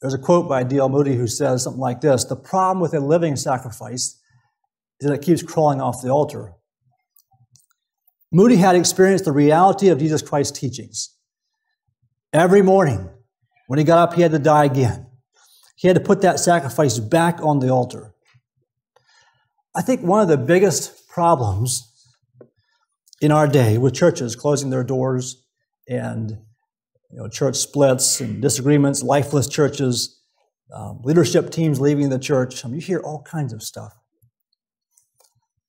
There's 0.00 0.14
a 0.14 0.18
quote 0.18 0.48
by 0.48 0.64
D.L. 0.64 0.88
Moody 0.88 1.16
who 1.16 1.26
says 1.26 1.62
something 1.62 1.80
like 1.80 2.00
this 2.00 2.24
The 2.24 2.36
problem 2.36 2.80
with 2.80 2.94
a 2.94 3.00
living 3.00 3.36
sacrifice 3.36 4.20
is 5.00 5.08
that 5.08 5.14
it 5.14 5.22
keeps 5.22 5.42
crawling 5.42 5.80
off 5.80 6.02
the 6.02 6.10
altar. 6.10 6.54
Moody 8.30 8.56
had 8.56 8.74
experienced 8.74 9.24
the 9.24 9.32
reality 9.32 9.88
of 9.88 9.98
Jesus 9.98 10.20
Christ's 10.20 10.58
teachings. 10.58 11.13
Every 12.34 12.62
morning, 12.62 13.08
when 13.68 13.78
he 13.78 13.84
got 13.84 13.98
up, 13.98 14.14
he 14.14 14.22
had 14.22 14.32
to 14.32 14.40
die 14.40 14.64
again. 14.64 15.06
He 15.76 15.86
had 15.86 15.94
to 15.94 16.02
put 16.02 16.22
that 16.22 16.40
sacrifice 16.40 16.98
back 16.98 17.38
on 17.40 17.60
the 17.60 17.68
altar. 17.68 18.12
I 19.76 19.82
think 19.82 20.02
one 20.02 20.20
of 20.20 20.26
the 20.26 20.36
biggest 20.36 21.06
problems 21.06 21.92
in 23.20 23.30
our 23.30 23.46
day 23.46 23.78
with 23.78 23.94
churches 23.94 24.34
closing 24.34 24.70
their 24.70 24.82
doors 24.82 25.44
and 25.88 26.30
you 27.08 27.18
know, 27.18 27.28
church 27.28 27.54
splits 27.54 28.20
and 28.20 28.42
disagreements, 28.42 29.00
lifeless 29.00 29.48
churches, 29.48 30.20
um, 30.74 31.02
leadership 31.04 31.50
teams 31.50 31.80
leaving 31.80 32.08
the 32.08 32.18
church. 32.18 32.64
I 32.64 32.68
mean, 32.68 32.80
you 32.80 32.84
hear 32.84 32.98
all 32.98 33.22
kinds 33.22 33.52
of 33.52 33.62
stuff. 33.62 33.92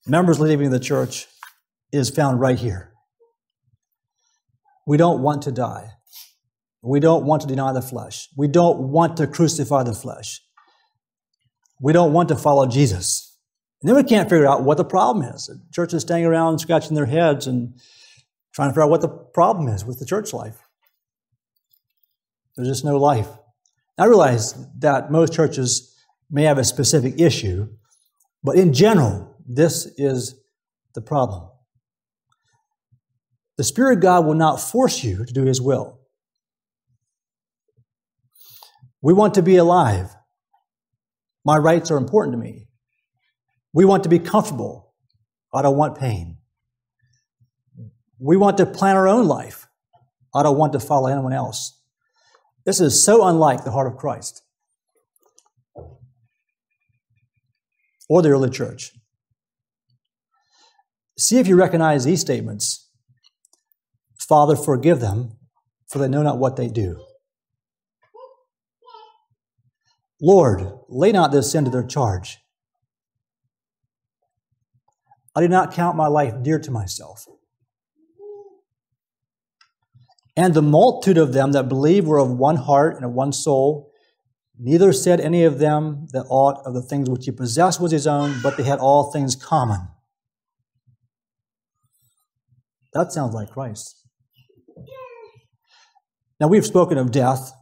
Members 0.04 0.40
leaving 0.40 0.70
the 0.70 0.80
church 0.80 1.28
is 1.92 2.10
found 2.10 2.40
right 2.40 2.58
here. 2.58 2.92
We 4.84 4.96
don't 4.96 5.22
want 5.22 5.42
to 5.42 5.52
die. 5.52 5.95
We 6.86 7.00
don't 7.00 7.24
want 7.24 7.42
to 7.42 7.48
deny 7.48 7.72
the 7.72 7.82
flesh. 7.82 8.28
We 8.36 8.46
don't 8.46 8.90
want 8.90 9.16
to 9.16 9.26
crucify 9.26 9.82
the 9.82 9.92
flesh. 9.92 10.40
We 11.80 11.92
don't 11.92 12.12
want 12.12 12.28
to 12.28 12.36
follow 12.36 12.66
Jesus. 12.66 13.36
And 13.82 13.88
then 13.88 13.96
we 13.96 14.04
can't 14.04 14.30
figure 14.30 14.46
out 14.46 14.62
what 14.62 14.76
the 14.76 14.84
problem 14.84 15.24
is. 15.24 15.46
The 15.46 15.60
church 15.72 15.92
is 15.92 16.08
around 16.08 16.60
scratching 16.60 16.94
their 16.94 17.06
heads 17.06 17.48
and 17.48 17.74
trying 18.54 18.68
to 18.68 18.72
figure 18.72 18.84
out 18.84 18.90
what 18.90 19.00
the 19.00 19.08
problem 19.08 19.68
is 19.68 19.84
with 19.84 19.98
the 19.98 20.06
church 20.06 20.32
life. 20.32 20.58
There's 22.54 22.68
just 22.68 22.84
no 22.84 22.96
life. 22.96 23.28
I 23.98 24.04
realize 24.04 24.54
that 24.78 25.10
most 25.10 25.32
churches 25.32 25.94
may 26.30 26.44
have 26.44 26.58
a 26.58 26.64
specific 26.64 27.20
issue, 27.20 27.68
but 28.44 28.56
in 28.56 28.72
general, 28.72 29.36
this 29.46 29.86
is 29.98 30.40
the 30.94 31.02
problem. 31.02 31.48
The 33.56 33.64
Spirit 33.64 33.98
of 33.98 34.02
God 34.02 34.24
will 34.24 34.34
not 34.34 34.60
force 34.60 35.02
you 35.02 35.24
to 35.24 35.32
do 35.32 35.44
His 35.44 35.60
will. 35.60 35.95
We 39.06 39.12
want 39.12 39.34
to 39.34 39.42
be 39.42 39.54
alive. 39.54 40.16
My 41.44 41.58
rights 41.58 41.92
are 41.92 41.96
important 41.96 42.32
to 42.32 42.38
me. 42.38 42.66
We 43.72 43.84
want 43.84 44.02
to 44.02 44.08
be 44.08 44.18
comfortable. 44.18 44.94
I 45.54 45.62
don't 45.62 45.76
want 45.76 45.96
pain. 45.96 46.38
We 48.18 48.36
want 48.36 48.56
to 48.58 48.66
plan 48.66 48.96
our 48.96 49.06
own 49.06 49.28
life. 49.28 49.68
I 50.34 50.42
don't 50.42 50.58
want 50.58 50.72
to 50.72 50.80
follow 50.80 51.06
anyone 51.06 51.32
else. 51.32 51.80
This 52.64 52.80
is 52.80 53.04
so 53.04 53.24
unlike 53.24 53.62
the 53.62 53.70
heart 53.70 53.86
of 53.86 53.96
Christ 53.96 54.42
or 58.08 58.22
the 58.22 58.30
early 58.30 58.50
church. 58.50 58.90
See 61.16 61.38
if 61.38 61.46
you 61.46 61.54
recognize 61.54 62.04
these 62.04 62.22
statements 62.22 62.90
Father, 64.18 64.56
forgive 64.56 64.98
them, 64.98 65.38
for 65.86 66.00
they 66.00 66.08
know 66.08 66.24
not 66.24 66.38
what 66.38 66.56
they 66.56 66.66
do. 66.66 67.06
Lord, 70.20 70.66
lay 70.88 71.12
not 71.12 71.32
this 71.32 71.52
sin 71.52 71.64
to 71.64 71.70
their 71.70 71.86
charge. 71.86 72.38
I 75.34 75.42
did 75.42 75.50
not 75.50 75.74
count 75.74 75.96
my 75.96 76.06
life 76.06 76.34
dear 76.42 76.58
to 76.58 76.70
myself. 76.70 77.26
And 80.36 80.54
the 80.54 80.62
multitude 80.62 81.18
of 81.18 81.32
them 81.32 81.52
that 81.52 81.68
believed 81.68 82.06
were 82.06 82.18
of 82.18 82.30
one 82.30 82.56
heart 82.56 82.96
and 82.96 83.04
of 83.04 83.12
one 83.12 83.32
soul. 83.32 83.90
Neither 84.58 84.92
said 84.92 85.20
any 85.20 85.44
of 85.44 85.58
them 85.58 86.06
that 86.12 86.26
aught 86.28 86.60
of 86.64 86.74
the 86.74 86.82
things 86.82 87.10
which 87.10 87.24
he 87.26 87.30
possessed 87.30 87.80
was 87.80 87.92
his 87.92 88.06
own, 88.06 88.40
but 88.42 88.56
they 88.56 88.62
had 88.62 88.78
all 88.78 89.10
things 89.10 89.36
common. 89.36 89.88
That 92.92 93.12
sounds 93.12 93.34
like 93.34 93.50
Christ. 93.50 93.94
Now, 96.38 96.48
we've 96.48 96.66
spoken 96.66 96.98
of 96.98 97.12
death, 97.12 97.52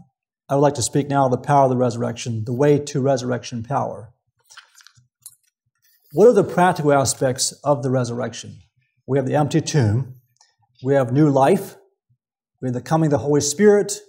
I 0.48 0.54
would 0.54 0.60
like 0.60 0.74
to 0.74 0.82
speak 0.82 1.08
now 1.08 1.24
of 1.24 1.30
the 1.30 1.38
power 1.38 1.64
of 1.64 1.70
the 1.70 1.76
resurrection, 1.76 2.44
the 2.44 2.52
way 2.52 2.78
to 2.78 3.00
resurrection 3.00 3.62
power. 3.62 4.12
What 6.12 6.28
are 6.28 6.32
the 6.32 6.44
practical 6.44 6.92
aspects 6.92 7.52
of 7.64 7.82
the 7.82 7.90
resurrection? 7.90 8.58
We 9.06 9.18
have 9.18 9.26
the 9.26 9.36
empty 9.36 9.60
tomb, 9.60 10.16
we 10.82 10.94
have 10.94 11.12
new 11.12 11.30
life, 11.30 11.76
we 12.60 12.68
have 12.68 12.74
the 12.74 12.82
coming 12.82 13.08
of 13.08 13.12
the 13.12 13.18
Holy 13.18 13.40
Spirit, 13.40 14.00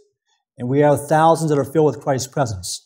and 0.57 0.67
we 0.67 0.79
have 0.79 1.07
thousands 1.07 1.49
that 1.49 1.57
are 1.57 1.65
filled 1.65 1.87
with 1.87 2.01
Christ's 2.01 2.27
presence. 2.27 2.85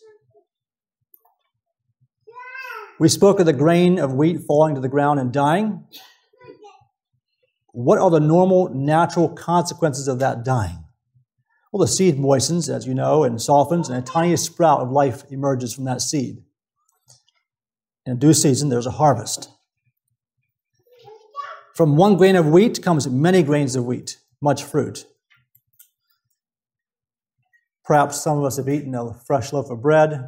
We 3.00 3.10
spoke 3.10 3.39
of 3.39 3.46
the 3.46 3.53
grain 3.53 3.98
of 3.98 4.13
wheat 4.13 4.41
falling 4.48 4.75
to 4.75 4.82
the 4.82 4.89
ground 4.89 5.20
and 5.20 5.32
dying. 5.32 5.86
What 7.72 7.98
are 7.98 8.10
the 8.10 8.20
normal, 8.20 8.70
natural 8.74 9.29
consequences 9.29 10.08
of 10.08 10.20
that 10.20 10.44
dying? 10.44 10.84
Well, 11.71 11.81
the 11.81 11.88
seed 11.88 12.17
moistens, 12.17 12.67
as 12.67 12.88
you 12.88 12.95
know, 12.95 13.23
and 13.23 13.39
softens, 13.41 13.89
and 13.89 13.97
a 13.97 14.01
tiny 14.01 14.35
sprout 14.38 14.81
of 14.81 14.91
life 14.91 15.23
emerges 15.29 15.73
from 15.73 15.83
that 15.85 16.01
seed. 16.01 16.43
In 18.05 18.17
due 18.17 18.33
season, 18.33 18.69
there's 18.69 18.88
a 18.88 18.91
harvest. 18.91 19.49
From 21.75 21.95
one 21.95 22.17
grain 22.17 22.35
of 22.35 22.47
wheat 22.47 22.81
comes 22.81 23.07
many 23.07 23.43
grains 23.43 23.75
of 23.75 23.85
wheat, 23.85 24.17
much 24.41 24.63
fruit. 24.63 25.05
Perhaps 27.85 28.19
some 28.21 28.38
of 28.39 28.43
us 28.43 28.57
have 28.57 28.67
eaten 28.67 28.93
a 28.95 29.13
fresh 29.25 29.53
loaf 29.53 29.69
of 29.69 29.81
bread. 29.81 30.27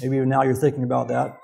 Maybe 0.00 0.16
even 0.16 0.28
now 0.28 0.42
you're 0.42 0.54
thinking 0.54 0.84
about 0.84 1.08
that. 1.08 1.36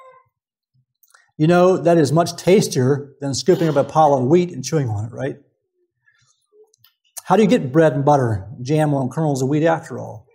You 1.38 1.46
know, 1.46 1.76
that 1.76 1.98
is 1.98 2.12
much 2.12 2.36
tastier 2.36 3.14
than 3.20 3.34
scooping 3.34 3.68
up 3.68 3.76
a 3.76 3.84
pile 3.84 4.14
of 4.14 4.24
wheat 4.24 4.52
and 4.52 4.64
chewing 4.64 4.88
on 4.88 5.06
it, 5.06 5.12
right? 5.12 5.36
How 7.26 7.35
do 7.35 7.42
you 7.42 7.49
get 7.49 7.73
bread 7.73 7.92
and 7.92 8.04
butter, 8.04 8.49
jam 8.62 8.95
on 8.95 9.09
kernels 9.09 9.42
of 9.42 9.49
wheat 9.49 9.64
after 9.64 9.99
all? 9.99 10.28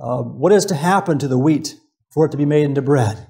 Uh, 0.00 0.22
what 0.22 0.50
is 0.50 0.64
to 0.64 0.74
happen 0.74 1.18
to 1.18 1.28
the 1.28 1.36
wheat 1.36 1.74
for 2.10 2.24
it 2.24 2.30
to 2.30 2.38
be 2.38 2.46
made 2.46 2.64
into 2.64 2.80
bread? 2.80 3.26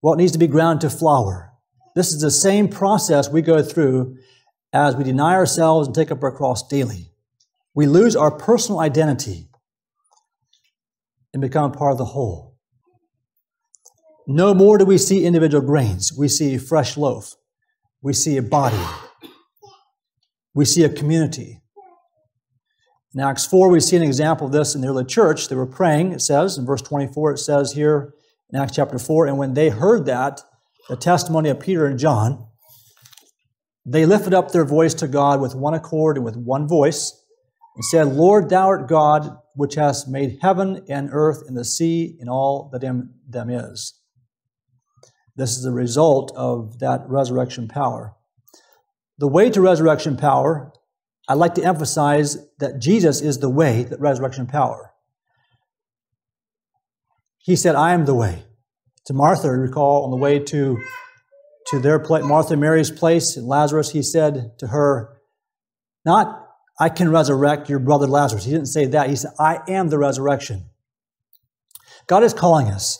Well, 0.00 0.14
it 0.14 0.16
needs 0.16 0.32
to 0.32 0.38
be 0.38 0.46
ground 0.46 0.80
to 0.80 0.88
flour. 0.88 1.52
This 1.94 2.10
is 2.10 2.22
the 2.22 2.30
same 2.30 2.68
process 2.68 3.28
we 3.28 3.42
go 3.42 3.62
through 3.62 4.16
as 4.72 4.96
we 4.96 5.04
deny 5.04 5.34
ourselves 5.34 5.86
and 5.86 5.94
take 5.94 6.10
up 6.10 6.22
our 6.22 6.34
cross 6.34 6.66
daily. 6.66 7.12
We 7.74 7.84
lose 7.84 8.16
our 8.16 8.30
personal 8.30 8.80
identity 8.80 9.50
and 11.34 11.42
become 11.42 11.72
part 11.72 11.92
of 11.92 11.98
the 11.98 12.06
whole. 12.06 12.56
No 14.26 14.54
more 14.54 14.78
do 14.78 14.86
we 14.86 14.96
see 14.96 15.26
individual 15.26 15.62
grains. 15.62 16.14
We 16.16 16.28
see 16.28 16.54
a 16.54 16.58
fresh 16.58 16.96
loaf. 16.96 17.34
We 18.00 18.14
see 18.14 18.38
a 18.38 18.42
body. 18.42 18.82
We 20.54 20.64
see 20.64 20.84
a 20.84 20.88
community. 20.88 21.60
In 23.14 23.20
Acts 23.20 23.46
4, 23.46 23.68
we 23.68 23.80
see 23.80 23.96
an 23.96 24.02
example 24.02 24.46
of 24.46 24.52
this 24.52 24.74
in 24.74 24.80
the 24.80 24.88
early 24.88 25.04
church. 25.04 25.48
They 25.48 25.56
were 25.56 25.66
praying, 25.66 26.12
it 26.12 26.20
says, 26.20 26.56
in 26.56 26.64
verse 26.64 26.82
24, 26.82 27.32
it 27.32 27.38
says 27.38 27.72
here 27.72 28.14
in 28.50 28.58
Acts 28.58 28.74
chapter 28.74 28.98
4, 28.98 29.26
and 29.26 29.38
when 29.38 29.54
they 29.54 29.68
heard 29.68 30.06
that, 30.06 30.40
the 30.88 30.96
testimony 30.96 31.48
of 31.48 31.60
Peter 31.60 31.86
and 31.86 31.98
John, 31.98 32.46
they 33.84 34.06
lifted 34.06 34.32
up 34.32 34.52
their 34.52 34.64
voice 34.64 34.94
to 34.94 35.08
God 35.08 35.40
with 35.40 35.54
one 35.54 35.74
accord 35.74 36.16
and 36.16 36.24
with 36.24 36.36
one 36.36 36.68
voice 36.68 37.18
and 37.74 37.84
said, 37.84 38.08
Lord, 38.08 38.48
thou 38.48 38.68
art 38.68 38.88
God, 38.88 39.36
which 39.54 39.74
hast 39.74 40.08
made 40.08 40.38
heaven 40.40 40.84
and 40.88 41.10
earth 41.12 41.42
and 41.46 41.56
the 41.56 41.64
sea 41.64 42.16
and 42.20 42.28
all 42.28 42.70
that 42.72 42.84
in 42.84 43.10
them 43.28 43.50
is. 43.50 43.98
This 45.36 45.56
is 45.56 45.62
the 45.62 45.72
result 45.72 46.32
of 46.36 46.78
that 46.80 47.02
resurrection 47.08 47.68
power. 47.68 48.14
The 49.22 49.28
way 49.28 49.50
to 49.50 49.60
resurrection 49.60 50.16
power, 50.16 50.72
I'd 51.28 51.34
like 51.34 51.54
to 51.54 51.62
emphasize 51.62 52.38
that 52.58 52.80
Jesus 52.80 53.20
is 53.20 53.38
the 53.38 53.48
way 53.48 53.84
that 53.84 54.00
resurrection 54.00 54.48
power. 54.48 54.90
He 57.38 57.54
said, 57.54 57.76
I 57.76 57.94
am 57.94 58.04
the 58.04 58.16
way. 58.16 58.42
To 59.06 59.14
Martha, 59.14 59.48
recall, 59.48 60.02
on 60.02 60.10
the 60.10 60.16
way 60.16 60.40
to, 60.40 60.76
to 61.68 61.78
their 61.78 62.00
place, 62.00 62.24
Martha 62.24 62.56
Mary's 62.56 62.90
place, 62.90 63.36
and 63.36 63.46
Lazarus, 63.46 63.92
he 63.92 64.02
said 64.02 64.58
to 64.58 64.66
her, 64.66 65.20
Not, 66.04 66.44
I 66.80 66.88
can 66.88 67.08
resurrect 67.08 67.68
your 67.68 67.78
brother 67.78 68.08
Lazarus. 68.08 68.44
He 68.44 68.50
didn't 68.50 68.66
say 68.66 68.86
that. 68.86 69.08
He 69.08 69.14
said, 69.14 69.30
I 69.38 69.60
am 69.68 69.88
the 69.88 69.98
resurrection. 69.98 70.64
God 72.08 72.24
is 72.24 72.34
calling 72.34 72.66
us. 72.66 72.98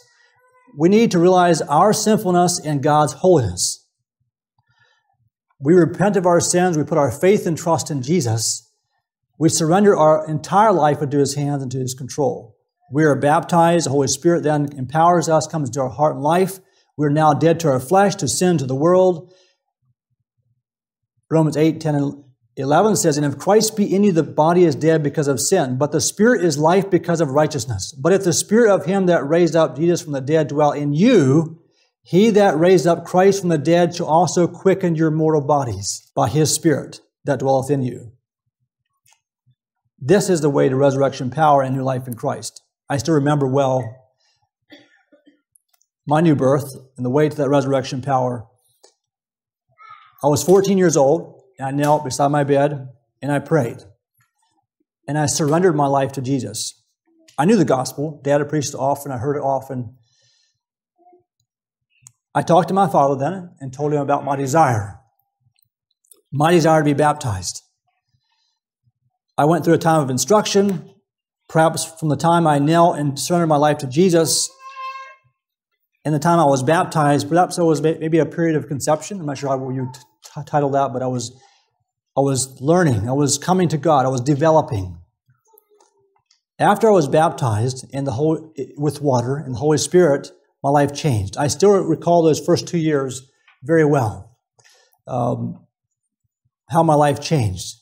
We 0.79 0.89
need 0.89 1.11
to 1.11 1.19
realize 1.19 1.63
our 1.63 1.93
sinfulness 1.93 2.65
and 2.65 2.81
God's 2.81 3.15
holiness. 3.15 3.82
We 5.63 5.75
repent 5.75 6.17
of 6.17 6.27
our 6.27 6.41
sins. 6.41 6.77
We 6.77 6.83
put 6.83 6.99
our 6.99 7.13
faith 7.13 7.47
and 7.47 7.57
trust 7.57 7.91
in 7.91 8.03
Jesus. 8.03 8.69
We 9.39 9.49
surrender 9.49 9.97
our 9.97 10.29
entire 10.29 10.73
life 10.73 11.01
into 11.01 11.19
His 11.19 11.35
hands 11.35 11.63
and 11.63 11.71
to 11.73 11.79
His 11.79 11.95
control. 11.95 12.57
We 12.91 13.05
are 13.05 13.15
baptized. 13.15 13.87
The 13.87 13.91
Holy 13.91 14.09
Spirit 14.09 14.43
then 14.43 14.73
empowers 14.77 15.29
us, 15.29 15.47
comes 15.47 15.69
into 15.69 15.81
our 15.81 15.89
heart 15.89 16.17
and 16.17 16.23
life. 16.23 16.59
We're 16.97 17.11
now 17.11 17.33
dead 17.33 17.61
to 17.61 17.69
our 17.69 17.81
flesh, 17.81 18.17
to 18.17 18.29
sin, 18.29 18.59
to 18.59 18.67
the 18.67 18.75
world. 18.75 19.33
Romans 21.31 21.57
8, 21.57 21.81
10, 21.81 21.95
and 21.95 22.25
11 22.57 22.97
says, 22.97 23.17
And 23.17 23.25
if 23.25 23.39
Christ 23.39 23.77
be 23.77 23.95
in 23.95 24.05
you, 24.05 24.13
the 24.13 24.23
body 24.23 24.65
is 24.65 24.75
dead 24.75 25.03
because 25.03 25.29
of 25.29 25.41
sin, 25.41 25.79
but 25.79 25.93
the 25.93 26.01
spirit 26.01 26.45
is 26.45 26.59
life 26.59 26.91
because 26.91 27.21
of 27.21 27.31
righteousness. 27.31 27.93
But 27.93 28.13
if 28.13 28.25
the 28.25 28.33
spirit 28.33 28.71
of 28.71 28.85
him 28.85 29.07
that 29.07 29.27
raised 29.27 29.57
up 29.57 29.77
Jesus 29.77 30.03
from 30.03 30.13
the 30.13 30.21
dead 30.21 30.49
dwell 30.49 30.73
in 30.73 30.93
you, 30.93 31.62
he 32.03 32.31
that 32.31 32.59
raised 32.59 32.87
up 32.87 33.05
Christ 33.05 33.41
from 33.41 33.49
the 33.49 33.59
dead 33.59 33.95
shall 33.95 34.07
also 34.07 34.47
quicken 34.47 34.95
your 34.95 35.11
mortal 35.11 35.41
bodies 35.41 36.11
by 36.15 36.29
his 36.29 36.53
spirit 36.53 37.01
that 37.25 37.39
dwelleth 37.39 37.71
in 37.71 37.83
you. 37.83 38.13
This 39.99 40.29
is 40.29 40.41
the 40.41 40.51
way 40.51 40.69
to 40.69 40.77
resurrection 40.77 41.31
power 41.31 41.63
and 41.63 41.77
new 41.77 41.85
life 41.85 42.09
in 42.09 42.15
Christ. 42.15 42.61
I 42.89 42.97
still 42.97 43.15
remember 43.15 43.47
well 43.47 43.85
my 46.07 46.21
new 46.21 46.35
birth 46.35 46.75
and 46.97 47.07
the 47.07 47.11
way 47.11 47.29
to 47.29 47.37
that 47.37 47.49
resurrection 47.49 48.03
power. 48.03 48.47
I 50.25 50.27
was 50.27 50.43
14 50.43 50.77
years 50.77 50.97
old. 50.97 51.43
And 51.59 51.69
I 51.69 51.71
knelt 51.71 52.05
beside 52.05 52.29
my 52.29 52.45
bed 52.45 52.89
and 53.21 53.31
I 53.31 53.39
prayed. 53.39 53.79
And 55.07 55.19
I 55.19 55.27
surrendered 55.27 55.77
my 55.77 55.87
life 55.87 56.13
to 56.13 56.23
Jesus. 56.23 56.83
I 57.39 57.45
knew 57.45 57.57
the 57.57 57.65
gospel. 57.65 58.21
Dad 58.25 58.41
had 58.41 58.49
preached 58.49 58.71
it 58.71 58.77
often. 58.77 59.13
I 59.13 59.19
heard 59.19 59.37
it 59.37 59.43
often. 59.43 59.97
I 62.35 62.43
talked 62.43 62.69
to 62.69 62.75
my 62.75 62.89
father 62.89 63.17
then 63.17 63.51
and 63.61 63.73
told 63.73 63.93
him 63.93 64.01
about 64.01 64.25
my 64.25 64.37
desire. 64.37 64.99
My 66.33 66.51
desire 66.51 66.81
to 66.81 66.85
be 66.85 66.95
baptized. 66.95 67.63
I 69.37 69.45
went 69.45 69.65
through 69.65 69.75
a 69.75 69.79
time 69.79 70.03
of 70.03 70.11
instruction, 70.11 70.95
perhaps 71.49 71.85
from 71.85 72.09
the 72.09 72.17
time 72.17 72.47
I 72.47 72.59
knelt 72.59 72.99
and 72.99 73.19
surrendered 73.19 73.49
my 73.49 73.57
life 73.57 73.79
to 73.79 73.87
Jesus 73.87 74.51
and 76.05 76.15
the 76.15 76.19
time 76.19 76.41
I 76.41 76.45
was 76.45 76.63
baptized, 76.63 77.29
perhaps 77.29 77.59
it 77.59 77.63
was 77.63 77.81
maybe 77.81 78.19
a 78.19 78.27
period 78.27 78.57
of 78.57 78.67
conception. 78.67 79.21
I'm 79.21 79.27
not 79.27 79.39
sure 79.39 79.51
how 79.51 79.71
you 79.71 79.91
t- 79.95 80.41
title 80.47 80.71
that, 80.71 80.93
but 80.93 81.03
I 81.03 81.07
was 81.07 81.33
I 82.17 82.21
was 82.21 82.61
learning, 82.61 83.09
I 83.09 83.13
was 83.13 83.39
coming 83.39 83.69
to 83.69 83.79
God, 83.79 84.05
I 84.05 84.11
was 84.11 84.21
developing. 84.21 84.99
After 86.59 86.89
I 86.89 86.93
was 86.93 87.09
baptized 87.09 87.87
in 87.91 88.05
the 88.05 88.13
whole, 88.13 88.53
with 88.77 89.01
water 89.01 89.37
and 89.37 89.55
the 89.55 89.59
Holy 89.59 89.79
Spirit, 89.79 90.31
my 90.63 90.71
life 90.71 90.95
changed. 90.95 91.37
I 91.37 91.49
still 91.49 91.73
recall 91.73 92.23
those 92.23 92.45
first 92.45 92.69
two 92.69 92.79
years 92.79 93.31
very 93.63 93.85
well. 93.85 94.37
Um, 95.07 95.67
how 96.71 96.83
my 96.83 96.95
life 96.95 97.21
changed. 97.21 97.77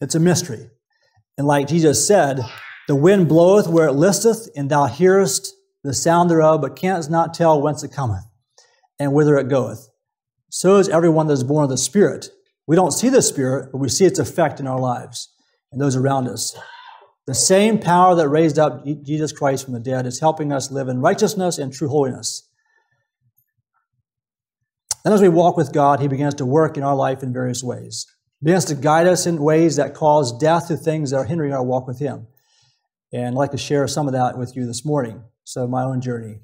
It's 0.00 0.14
a 0.14 0.20
mystery. 0.20 0.70
And 1.36 1.46
like 1.46 1.66
Jesus 1.66 2.06
said, 2.06 2.40
the 2.86 2.94
wind 2.94 3.28
bloweth 3.28 3.66
where 3.66 3.88
it 3.88 3.94
listeth, 3.94 4.48
and 4.54 4.70
thou 4.70 4.84
hearest 4.84 5.54
the 5.82 5.94
sound 5.94 6.30
thereof, 6.30 6.60
but 6.60 6.76
canst 6.76 7.10
not 7.10 7.34
tell 7.34 7.60
whence 7.60 7.82
it 7.82 7.92
cometh 7.92 8.24
and 8.98 9.12
whither 9.12 9.36
it 9.38 9.48
goeth. 9.48 9.88
So 10.50 10.76
is 10.76 10.88
everyone 10.88 11.26
that 11.26 11.32
is 11.32 11.44
born 11.44 11.64
of 11.64 11.70
the 11.70 11.76
Spirit. 11.76 12.28
We 12.66 12.76
don't 12.76 12.92
see 12.92 13.08
the 13.08 13.22
Spirit, 13.22 13.70
but 13.72 13.78
we 13.78 13.88
see 13.88 14.04
its 14.04 14.18
effect 14.18 14.60
in 14.60 14.66
our 14.66 14.78
lives 14.78 15.30
and 15.72 15.80
those 15.80 15.96
around 15.96 16.28
us. 16.28 16.56
The 17.26 17.34
same 17.34 17.78
power 17.78 18.14
that 18.14 18.28
raised 18.28 18.58
up 18.58 18.84
Jesus 19.02 19.32
Christ 19.32 19.64
from 19.64 19.72
the 19.72 19.80
dead 19.80 20.04
is 20.06 20.20
helping 20.20 20.52
us 20.52 20.70
live 20.70 20.88
in 20.88 21.00
righteousness 21.00 21.56
and 21.58 21.72
true 21.72 21.88
holiness. 21.88 22.48
Then, 25.04 25.12
as 25.12 25.22
we 25.22 25.28
walk 25.28 25.56
with 25.56 25.72
God, 25.72 26.00
He 26.00 26.08
begins 26.08 26.34
to 26.34 26.46
work 26.46 26.76
in 26.76 26.82
our 26.82 26.94
life 26.94 27.22
in 27.22 27.32
various 27.32 27.62
ways. 27.62 28.06
He 28.40 28.46
begins 28.46 28.66
to 28.66 28.74
guide 28.74 29.06
us 29.06 29.26
in 29.26 29.42
ways 29.42 29.76
that 29.76 29.94
cause 29.94 30.36
death 30.38 30.68
to 30.68 30.76
things 30.76 31.10
that 31.10 31.16
are 31.16 31.24
hindering 31.24 31.52
our 31.52 31.62
walk 31.62 31.86
with 31.86 31.98
Him. 31.98 32.26
And 33.12 33.28
I'd 33.28 33.34
like 33.34 33.52
to 33.52 33.58
share 33.58 33.86
some 33.86 34.06
of 34.06 34.12
that 34.12 34.36
with 34.36 34.56
you 34.56 34.66
this 34.66 34.84
morning. 34.84 35.22
So, 35.44 35.66
my 35.66 35.82
own 35.82 36.00
journey. 36.00 36.40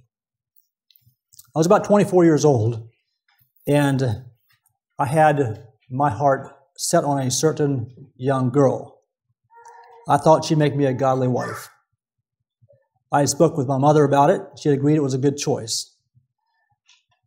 I 1.54 1.58
was 1.58 1.66
about 1.66 1.84
24 1.84 2.24
years 2.24 2.44
old, 2.44 2.88
and 3.66 4.24
I 4.98 5.06
had 5.06 5.66
my 5.90 6.10
heart 6.10 6.54
set 6.76 7.02
on 7.04 7.18
a 7.18 7.30
certain 7.30 8.10
young 8.16 8.50
girl. 8.50 8.99
I 10.10 10.16
thought 10.16 10.44
she'd 10.44 10.58
make 10.58 10.74
me 10.74 10.86
a 10.86 10.92
godly 10.92 11.28
wife. 11.28 11.68
I 13.12 13.26
spoke 13.26 13.56
with 13.56 13.68
my 13.68 13.78
mother 13.78 14.02
about 14.02 14.30
it. 14.30 14.42
She 14.60 14.68
agreed 14.70 14.96
it 14.96 15.04
was 15.04 15.14
a 15.14 15.18
good 15.18 15.36
choice. 15.36 15.94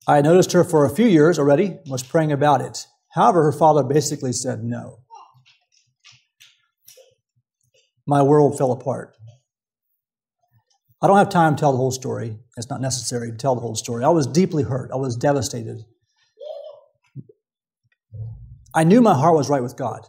I 0.06 0.17
had 0.17 0.26
noticed 0.26 0.52
her 0.52 0.65
for 0.65 0.84
a 0.84 0.89
few 0.89 1.08
years 1.08 1.39
already, 1.39 1.67
and 1.67 1.89
was 1.89 2.04
praying 2.04 2.34
about 2.34 2.60
it. 2.60 2.86
However, 3.12 3.43
her 3.43 3.54
father 3.54 3.84
basically 3.84 4.34
said 4.34 4.65
no. 4.65 5.00
My 8.06 8.22
world 8.22 8.58
fell 8.58 8.74
apart. 8.74 9.15
I 11.02 11.08
don't 11.08 11.17
have 11.17 11.30
time 11.30 11.56
to 11.56 11.60
tell 11.62 11.72
the 11.72 11.78
whole 11.78 11.91
story. 11.91 12.38
It's 12.58 12.69
not 12.69 12.82
necessary 12.82 13.32
to 13.32 13.38
tell 13.38 13.56
the 13.56 13.62
whole 13.62 13.76
story. 13.76 14.04
I 14.04 14.10
was 14.10 14.28
deeply 14.28 14.63
hurt. 14.63 14.91
I 14.91 14.98
was 14.98 15.15
devastated. 15.15 15.86
I 18.76 18.84
knew 18.84 19.00
my 19.00 19.13
heart 19.13 19.36
was 19.36 19.50
right 19.50 19.63
with 19.63 19.78
God. 19.78 20.06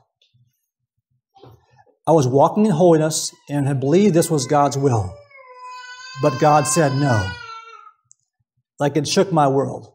I 2.07 2.13
was 2.13 2.29
walking 2.29 2.67
in 2.67 2.73
holiness 2.73 3.35
and 3.49 3.67
had 3.67 3.81
believed 3.81 4.15
this 4.15 4.31
was 4.31 4.47
God's 4.47 4.77
will. 4.77 5.17
But 6.23 6.39
God 6.39 6.67
said 6.67 6.95
no. 6.95 7.31
Like 8.79 8.97
it 8.97 9.09
shook 9.09 9.33
my 9.33 9.49
world. 9.49 9.93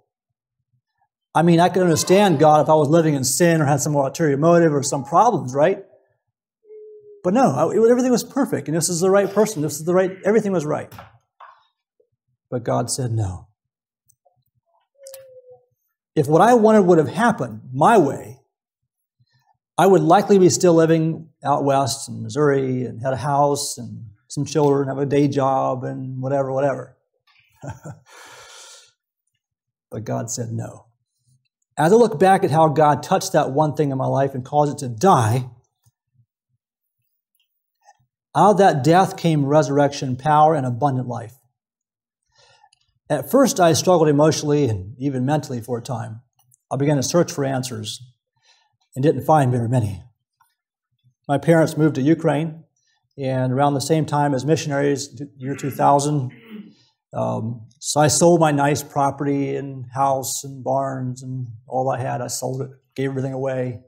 I 1.36 1.44
mean, 1.44 1.60
I 1.60 1.70
could 1.70 1.84
understand 1.84 2.40
God 2.40 2.62
if 2.62 2.70
I 2.70 2.74
was 2.74 2.90
living 2.90 3.14
in 3.14 3.24
sin 3.24 3.62
or 3.62 3.66
had 3.66 3.82
some 3.82 3.96
ulterior 3.96 4.38
motive 4.38 4.74
or 4.74 4.82
some 4.82 5.04
problems, 5.04 5.54
right? 5.54 5.84
But 7.24 7.34
no, 7.34 7.52
I, 7.52 7.70
it, 7.76 7.90
everything 7.90 8.12
was 8.12 8.24
perfect, 8.24 8.68
and 8.68 8.76
this 8.76 8.90
is 8.90 9.00
the 9.00 9.10
right 9.10 9.32
person. 9.32 9.62
This 9.62 9.80
is 9.80 9.86
the 9.86 9.94
right, 9.94 10.12
everything 10.26 10.52
was 10.52 10.66
right. 10.66 10.92
But 12.50 12.64
God 12.64 12.90
said 12.90 13.12
no. 13.12 13.48
If 16.16 16.28
what 16.28 16.42
I 16.42 16.56
wanted 16.56 16.82
would 16.82 16.98
have 16.98 17.10
happened 17.10 17.62
my 17.72 17.98
way, 17.98 18.39
I 19.80 19.88
would 19.88 20.02
likely 20.02 20.38
be 20.38 20.50
still 20.50 20.74
living 20.74 21.30
out 21.42 21.64
west 21.64 22.10
in 22.10 22.22
Missouri 22.22 22.84
and 22.84 23.02
had 23.02 23.14
a 23.14 23.16
house 23.16 23.78
and 23.78 24.08
some 24.28 24.44
children, 24.44 24.90
have 24.90 24.98
a 24.98 25.06
day 25.06 25.30
job 25.30 25.86
and 25.86 26.22
whatever, 26.22 26.52
whatever. 26.52 26.98
but 29.90 30.04
God 30.04 30.30
said 30.30 30.52
no. 30.52 30.88
As 31.78 31.94
I 31.94 31.96
look 31.96 32.20
back 32.20 32.44
at 32.44 32.52
how 32.52 32.68
God 32.68 33.04
touched 33.04 33.32
that 33.32 33.52
one 33.52 33.74
thing 33.74 33.92
in 33.92 33.98
my 33.98 34.06
life 34.06 34.36
and 34.36 34.44
caused 34.44 34.74
it 34.74 34.80
to 34.86 34.90
die, 34.90 35.50
out 38.36 38.52
of 38.52 38.58
that 38.58 38.84
death 38.84 39.16
came 39.16 39.46
resurrection, 39.46 40.18
power, 40.18 40.56
and 40.56 40.66
abundant 40.66 41.08
life. 41.08 41.36
At 43.10 43.32
first, 43.32 43.62
I 43.62 43.72
struggled 43.72 44.10
emotionally 44.10 44.66
and 44.68 44.94
even 45.00 45.26
mentally 45.26 45.62
for 45.62 45.78
a 45.78 45.82
time. 45.82 46.20
I 46.70 46.76
began 46.76 46.98
to 46.98 47.04
search 47.04 47.32
for 47.32 47.46
answers 47.46 48.02
and 48.96 49.04
didn't 49.04 49.24
find 49.24 49.52
very 49.52 49.70
many. 49.70 50.04
My 51.28 51.38
parents 51.38 51.78
moved 51.78 51.96
to 51.96 52.02
Ukraine, 52.02 52.64
and 53.18 53.54
around 53.54 53.74
the 53.74 53.82
same 53.82 54.06
time 54.06 54.34
as 54.34 54.46
missionaries, 54.46 55.22
year 55.38 55.56
2000, 55.56 56.32
um, 57.14 57.68
so 57.80 58.00
I 58.00 58.08
sold 58.08 58.40
my 58.40 58.52
nice 58.52 58.84
property 58.84 59.56
and 59.56 59.86
house 59.94 60.44
and 60.44 60.64
barns 60.64 61.24
and 61.24 61.48
all 61.68 61.90
I 61.90 62.00
had. 62.00 62.22
I 62.22 62.28
sold 62.28 62.62
it, 62.62 62.70
gave 62.96 63.10
everything 63.10 63.34
away. 63.34 63.80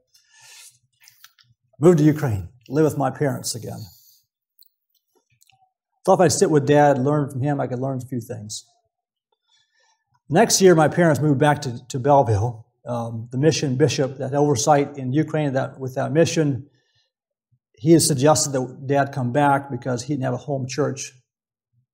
Moved 1.80 2.00
to 2.00 2.04
Ukraine, 2.04 2.50
live 2.70 2.86
with 2.86 2.98
my 2.98 3.12
parents 3.12 3.54
again. 3.56 3.80
Thought 6.06 6.16
if 6.16 6.20
I'd 6.22 6.32
sit 6.32 6.50
with 6.50 6.66
dad, 6.66 6.98
learn 6.98 7.30
from 7.30 7.42
him, 7.42 7.60
I 7.60 7.68
could 7.68 7.80
learn 7.80 8.00
a 8.04 8.08
few 8.08 8.22
things. 8.22 8.66
Next 10.30 10.62
year, 10.62 10.74
my 10.74 10.88
parents 10.88 11.20
moved 11.20 11.40
back 11.40 11.62
to, 11.64 11.86
to 11.90 12.00
Belleville. 12.00 12.66
Um, 12.86 13.30
the 13.32 13.38
mission 13.38 13.76
bishop 13.76 14.18
that 14.18 14.34
oversight 14.34 14.98
in 14.98 15.14
Ukraine 15.14 15.54
that, 15.54 15.80
with 15.80 15.96
that 15.96 16.12
mission, 16.12 16.68
he 17.82 17.92
had 17.92 18.02
suggested 18.02 18.54
that 18.54 18.88
dad 18.88 19.12
come 19.12 19.32
back 19.32 19.70
because 19.70 20.04
he 20.04 20.14
didn't 20.14 20.24
have 20.24 20.34
a 20.34 20.38
home 20.38 20.68
church 20.68 21.14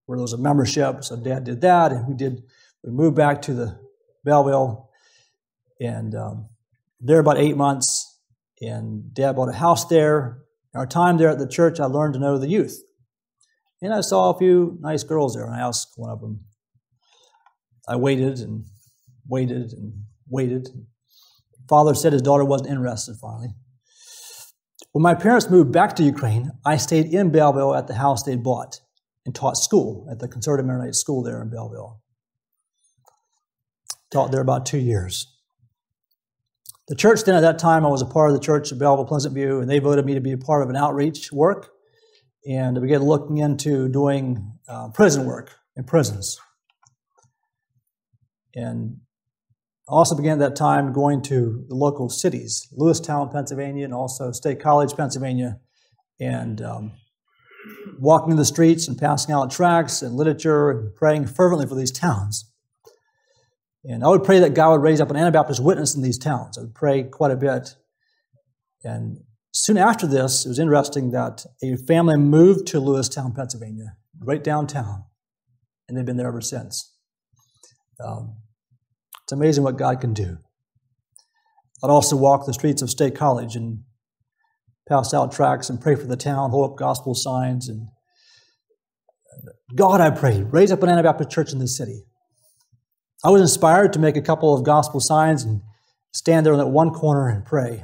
where 0.06 0.18
there 0.18 0.22
was 0.22 0.34
a 0.34 0.38
membership. 0.38 1.04
So 1.04 1.16
dad 1.18 1.44
did 1.44 1.62
that, 1.62 1.92
and 1.92 2.08
we 2.08 2.14
did. 2.14 2.44
We 2.84 2.92
moved 2.92 3.16
back 3.16 3.42
to 3.44 3.54
the 3.54 3.80
Belleville, 4.24 4.90
and 5.80 6.16
um, 6.16 6.50
there 7.00 7.20
about 7.20 7.38
eight 7.38 7.58
months. 7.58 8.20
And 8.60 9.14
dad 9.14 9.36
bought 9.36 9.50
a 9.50 9.54
house 9.54 9.86
there. 9.86 10.40
In 10.74 10.80
our 10.80 10.88
time 10.88 11.18
there 11.18 11.30
at 11.30 11.38
the 11.38 11.48
church, 11.48 11.80
I 11.80 11.86
learned 11.86 12.16
to 12.16 12.20
know 12.20 12.38
the 12.38 12.50
youth, 12.50 12.82
and 13.82 13.94
I 13.94 14.02
saw 14.02 14.32
a 14.34 14.38
few 14.38 14.78
nice 14.82 15.04
girls 15.04 15.36
there. 15.36 15.46
And 15.46 15.54
I 15.54 15.60
asked 15.60 15.94
one 15.96 16.10
of 16.10 16.22
them. 16.22 16.46
I 17.88 17.96
waited 17.96 18.40
and 18.40 18.66
waited 19.28 19.72
and 19.74 19.94
waited. 20.30 20.70
Father 21.68 21.94
said 21.94 22.14
his 22.14 22.22
daughter 22.22 22.46
wasn't 22.46 22.70
interested. 22.70 23.16
Finally. 23.18 23.50
When 24.92 25.04
my 25.04 25.14
parents 25.14 25.50
moved 25.50 25.72
back 25.72 25.96
to 25.98 26.04
Ukraine, 26.04 26.52
I 26.66 26.78
stayed 26.78 27.14
in 27.14 27.32
Belleville 27.32 27.76
at 27.76 27.88
the 27.88 27.96
house 27.96 28.24
they'd 28.24 28.44
bought 28.44 28.80
and 29.26 29.36
taught 29.36 29.58
school 29.58 30.08
at 30.10 30.20
the 30.20 30.28
Conservative 30.28 30.66
Mennonite 30.66 30.96
School 30.96 31.22
there 31.22 31.42
in 31.42 31.50
Belleville. 31.50 32.02
Taught 34.12 34.32
there 34.32 34.42
about 34.42 34.66
two 34.66 34.78
years. 34.78 35.28
The 36.88 36.96
church 36.96 37.24
then 37.26 37.36
at 37.36 37.42
that 37.42 37.60
time, 37.60 37.86
I 37.86 37.90
was 37.90 38.02
a 38.02 38.06
part 38.06 38.30
of 38.30 38.36
the 38.36 38.42
church 38.42 38.72
at 38.72 38.80
Belleville 38.80 39.06
Pleasant 39.06 39.36
View, 39.36 39.60
and 39.60 39.70
they 39.70 39.80
voted 39.80 40.06
me 40.06 40.14
to 40.14 40.22
be 40.22 40.32
a 40.32 40.38
part 40.38 40.64
of 40.64 40.70
an 40.70 40.78
outreach 40.78 41.32
work. 41.32 41.70
And 42.50 42.80
began 42.82 43.04
looking 43.04 43.40
into 43.40 43.90
doing 43.90 44.54
uh, 44.70 44.88
prison 44.90 45.26
work 45.26 45.56
in 45.76 45.84
prisons. 45.84 46.40
And 48.56 49.02
also 49.88 50.16
began 50.16 50.42
at 50.42 50.50
that 50.50 50.56
time 50.56 50.92
going 50.92 51.22
to 51.24 51.66
the 51.70 51.76
local 51.76 52.10
cities, 52.10 52.68
Lewistown, 52.78 53.32
Pennsylvania, 53.32 53.86
and 53.86 53.94
also 53.94 54.32
State 54.32 54.60
College, 54.60 54.96
Pennsylvania, 54.96 55.60
and 56.20 56.62
um, 56.62 56.92
walking 58.00 58.32
in 58.32 58.38
the 58.38 58.46
streets 58.46 58.88
and 58.88 58.98
passing 58.98 59.34
out 59.34 59.52
tracts 59.52 60.02
and 60.02 60.16
literature 60.16 60.70
and 60.72 60.96
praying 60.96 61.28
fervently 61.28 61.66
for 61.66 61.76
these 61.76 61.92
towns. 61.92 62.52
And 63.84 64.04
I 64.04 64.10
would 64.10 64.24
pray 64.24 64.40
that 64.40 64.54
God 64.54 64.72
would 64.72 64.82
raise 64.82 65.00
up 65.00 65.10
an 65.10 65.16
Anabaptist 65.16 65.64
witness 65.64 65.96
in 65.96 66.02
these 66.02 66.18
towns. 66.18 66.58
I 66.58 66.62
would 66.62 66.76
pray 66.76 67.04
quite 67.04 67.32
a 67.32 67.38
bit. 67.38 67.76
And 68.84 69.22
soon 69.54 69.78
after 69.78 70.06
this, 70.06 70.46
it 70.46 70.50
was 70.50 70.60
interesting 70.60 71.12
that 71.12 71.46
a 71.64 71.78
family 71.78 72.18
moved 72.18 72.68
to 72.68 72.82
Lewistown, 72.82 73.34
Pennsylvania, 73.34 73.96
right 74.20 74.44
downtown, 74.44 75.06
and 75.88 75.98
they've 75.98 76.06
been 76.06 76.18
there 76.18 76.28
ever 76.28 76.42
since. 76.42 76.94
Um, 78.04 78.36
it's 79.28 79.34
amazing 79.34 79.66
what 79.66 79.78
God 79.78 80.00
can 80.00 80.14
do. 80.14 80.38
I'd 81.84 81.90
also 81.90 82.16
walk 82.16 82.46
the 82.46 82.54
streets 82.54 82.82
of 82.82 82.90
State 82.90 83.14
College 83.14 83.58
and 83.58 83.80
pass 84.88 85.14
out 85.14 85.34
tracts 85.34 85.70
and 85.70 85.82
pray 85.82 85.96
for 85.96 86.08
the 86.08 86.16
town, 86.16 86.52
hold 86.52 86.72
up 86.72 86.78
gospel 86.78 87.14
signs. 87.14 87.68
And 87.68 87.90
God, 89.76 90.00
I 90.00 90.12
pray, 90.12 90.44
raise 90.44 90.72
up 90.72 90.82
an 90.82 90.88
Anabaptist 90.88 91.30
church 91.30 91.52
in 91.52 91.60
this 91.60 91.76
city. 91.78 92.06
I 93.22 93.30
was 93.30 93.42
inspired 93.42 93.92
to 93.94 94.00
make 94.00 94.16
a 94.16 94.22
couple 94.22 94.56
of 94.56 94.64
gospel 94.64 95.02
signs 95.02 95.44
and 95.44 95.62
stand 96.14 96.46
there 96.46 96.54
in 96.54 96.60
that 96.60 96.68
one 96.68 96.92
corner 96.92 97.28
and 97.28 97.44
pray. 97.44 97.84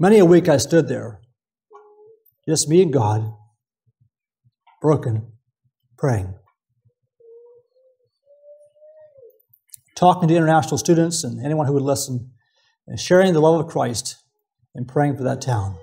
Many 0.00 0.18
a 0.18 0.24
week 0.24 0.48
I 0.48 0.56
stood 0.56 0.88
there, 0.88 1.20
just 2.48 2.68
me 2.68 2.82
and 2.82 2.92
God, 2.92 3.34
broken, 4.80 5.30
praying. 5.96 6.34
Talking 10.02 10.28
to 10.30 10.34
international 10.34 10.78
students 10.78 11.22
and 11.22 11.40
anyone 11.40 11.68
who 11.68 11.74
would 11.74 11.84
listen 11.84 12.32
and 12.88 12.98
sharing 12.98 13.34
the 13.34 13.40
love 13.40 13.60
of 13.60 13.68
Christ 13.68 14.16
and 14.74 14.88
praying 14.88 15.16
for 15.16 15.22
that 15.22 15.40
town. 15.40 15.76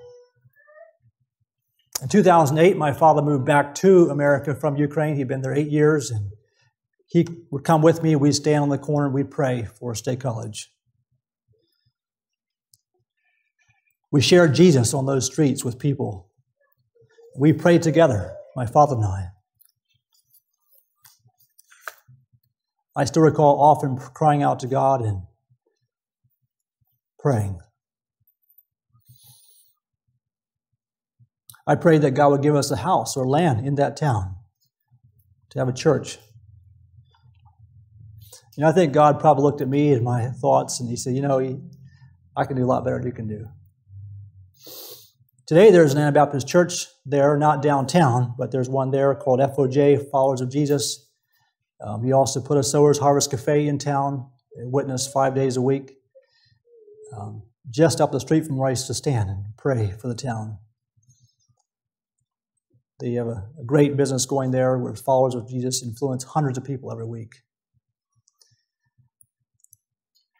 In 2.02 2.08
2008, 2.10 2.76
my 2.76 2.92
father 2.92 3.22
moved 3.22 3.46
back 3.46 3.74
to 3.76 4.10
America 4.10 4.54
from 4.54 4.76
Ukraine. 4.76 5.16
He'd 5.16 5.26
been 5.26 5.40
there 5.40 5.54
eight 5.54 5.70
years, 5.70 6.10
and 6.10 6.32
he 7.06 7.26
would 7.50 7.64
come 7.64 7.80
with 7.80 8.02
me. 8.02 8.14
We'd 8.14 8.34
stand 8.34 8.62
on 8.62 8.68
the 8.68 8.76
corner 8.76 9.06
and 9.06 9.14
we'd 9.14 9.30
pray 9.30 9.66
for 9.78 9.94
State 9.94 10.20
College. 10.20 10.70
We 14.12 14.20
shared 14.20 14.54
Jesus 14.54 14.92
on 14.92 15.06
those 15.06 15.24
streets 15.24 15.64
with 15.64 15.78
people. 15.78 16.28
We 17.38 17.54
prayed 17.54 17.80
together, 17.80 18.36
my 18.54 18.66
father 18.66 18.96
and 18.96 19.04
I. 19.06 19.28
I 23.00 23.04
still 23.04 23.22
recall 23.22 23.58
often 23.58 23.96
crying 23.96 24.42
out 24.42 24.60
to 24.60 24.66
God 24.66 25.00
and 25.00 25.22
praying. 27.18 27.58
I 31.66 31.76
prayed 31.76 32.02
that 32.02 32.10
God 32.10 32.28
would 32.32 32.42
give 32.42 32.54
us 32.54 32.70
a 32.70 32.76
house 32.76 33.16
or 33.16 33.26
land 33.26 33.66
in 33.66 33.76
that 33.76 33.96
town 33.96 34.36
to 35.48 35.58
have 35.58 35.66
a 35.66 35.72
church. 35.72 36.18
You 38.58 38.64
know, 38.64 38.68
I 38.68 38.72
think 38.72 38.92
God 38.92 39.18
probably 39.18 39.44
looked 39.44 39.62
at 39.62 39.68
me 39.68 39.94
and 39.94 40.04
my 40.04 40.26
thoughts 40.26 40.78
and 40.78 40.90
He 40.90 40.96
said, 40.96 41.14
You 41.14 41.22
know, 41.22 41.58
I 42.36 42.44
can 42.44 42.58
do 42.58 42.64
a 42.64 42.66
lot 42.66 42.84
better 42.84 42.98
than 42.98 43.06
you 43.06 43.14
can 43.14 43.28
do. 43.28 43.46
Today, 45.46 45.70
there's 45.70 45.94
an 45.94 46.00
Anabaptist 46.02 46.46
church 46.46 46.84
there, 47.06 47.38
not 47.38 47.62
downtown, 47.62 48.34
but 48.36 48.50
there's 48.50 48.68
one 48.68 48.90
there 48.90 49.14
called 49.14 49.40
FOJ, 49.40 50.10
Followers 50.10 50.42
of 50.42 50.50
Jesus. 50.50 51.09
Um, 51.82 52.04
he 52.04 52.12
also 52.12 52.40
put 52.40 52.58
a 52.58 52.62
Sowers 52.62 52.98
Harvest 52.98 53.30
Cafe 53.30 53.66
in 53.66 53.78
town, 53.78 54.28
witness 54.56 55.06
five 55.06 55.34
days 55.34 55.56
a 55.56 55.62
week 55.62 55.96
um, 57.16 57.42
just 57.68 58.00
up 58.00 58.12
the 58.12 58.20
street 58.20 58.46
from 58.46 58.56
where 58.56 58.68
I 58.68 58.70
used 58.70 58.86
to 58.86 58.94
stand 58.94 59.30
and 59.30 59.44
pray 59.56 59.92
for 59.92 60.08
the 60.08 60.14
town. 60.14 60.58
They 63.00 63.12
have 63.12 63.28
a, 63.28 63.48
a 63.58 63.64
great 63.64 63.96
business 63.96 64.26
going 64.26 64.50
there 64.50 64.76
where 64.78 64.94
followers 64.94 65.34
of 65.34 65.48
Jesus 65.48 65.82
influence 65.82 66.24
hundreds 66.24 66.58
of 66.58 66.64
people 66.64 66.92
every 66.92 67.06
week. 67.06 67.32